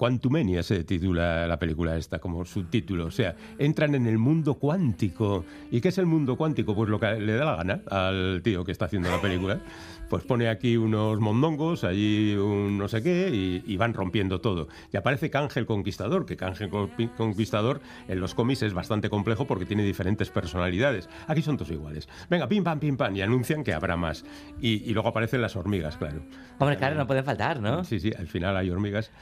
[0.00, 3.04] Quantumania se titula la película esta como subtítulo.
[3.04, 5.44] O sea, entran en el mundo cuántico.
[5.70, 6.74] ¿Y qué es el mundo cuántico?
[6.74, 9.60] Pues lo que le da la gana al tío que está haciendo la película.
[10.08, 14.68] Pues pone aquí unos mondongos, allí un no sé qué, y, y van rompiendo todo.
[14.90, 19.66] Y aparece Cángel Conquistador, que Cángel Conqui- Conquistador en los cómics es bastante complejo porque
[19.66, 21.10] tiene diferentes personalidades.
[21.28, 22.08] Aquí son todos iguales.
[22.30, 24.24] Venga, pim, pam, pim, pam, y anuncian que habrá más.
[24.60, 26.22] Y, y luego aparecen las hormigas, claro.
[26.58, 27.84] Hombre, claro, no pueden faltar, ¿no?
[27.84, 29.12] Sí, sí, al final hay hormigas.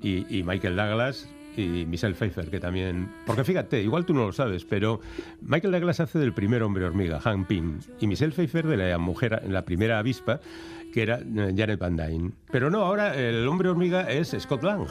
[0.00, 3.08] Y, y Michael Douglas y Michelle Pfeiffer, que también...
[3.26, 5.00] Porque fíjate, igual tú no lo sabes, pero
[5.40, 9.42] Michael Douglas hace del primer hombre hormiga, Hank Pym, y Michelle Pfeiffer de la mujer,
[9.48, 10.40] la primera avispa,
[10.92, 12.30] que era eh, Janet Van Dyne.
[12.52, 14.86] Pero no, ahora el hombre hormiga es Scott Lang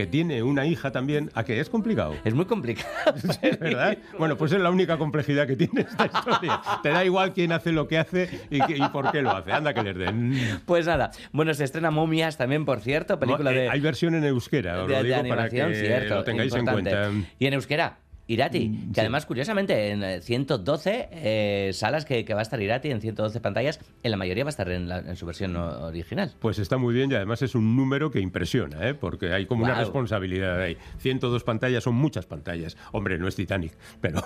[0.00, 2.14] que tiene una hija también, a que es complicado.
[2.24, 2.88] Es muy complicado.
[3.60, 3.98] ¿verdad?
[4.18, 6.60] Bueno, pues es la única complejidad que tiene esta historia.
[6.82, 9.52] Te da igual quién hace lo que hace y, por qué lo hace.
[9.52, 10.34] Anda que les den.
[10.64, 14.24] Pues nada, bueno, se estrena Momias también, por cierto, película Eh, de, Hay versión en
[14.24, 16.90] euskera, os de- lo de digo para que cierto, lo tengáis importante.
[16.90, 17.28] en cuenta.
[17.38, 17.98] Y en euskera.
[18.32, 19.00] Irati, Mm, que sí.
[19.00, 23.40] además, curiosamente, en eh, 112 eh, salas que, que va a estar Irati, en 112
[23.40, 26.32] pantallas, en la mayoría va a estar en, la- en su versión original.
[26.38, 28.94] Pues está muy bien y además es un número que impresiona, ¿eh?
[28.94, 30.76] porque hay como una responsabilidad ahí.
[30.98, 32.76] 102 pantallas son muchas pantallas.
[32.92, 34.20] Hombre, no es Titanic, pero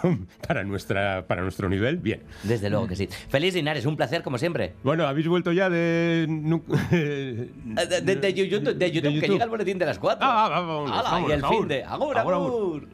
[0.47, 2.23] para, nuestra, para nuestro nivel, bien.
[2.43, 3.09] Desde luego que sí.
[3.29, 4.75] Feliz Linares, un placer como siempre.
[4.83, 6.27] Bueno, ¿habéis vuelto ya de...
[6.93, 9.33] Eh, De, de- de YouTube, de YouTube, que YouTube.
[9.33, 10.19] llega el boletín de las 4.
[10.27, 11.03] Ah, vámonos, ¡Hala!
[11.11, 11.85] vámonos, y el fin de.
[11.85, 12.35] ¡Agur, Agur, agur!
[12.35, 12.89] agur.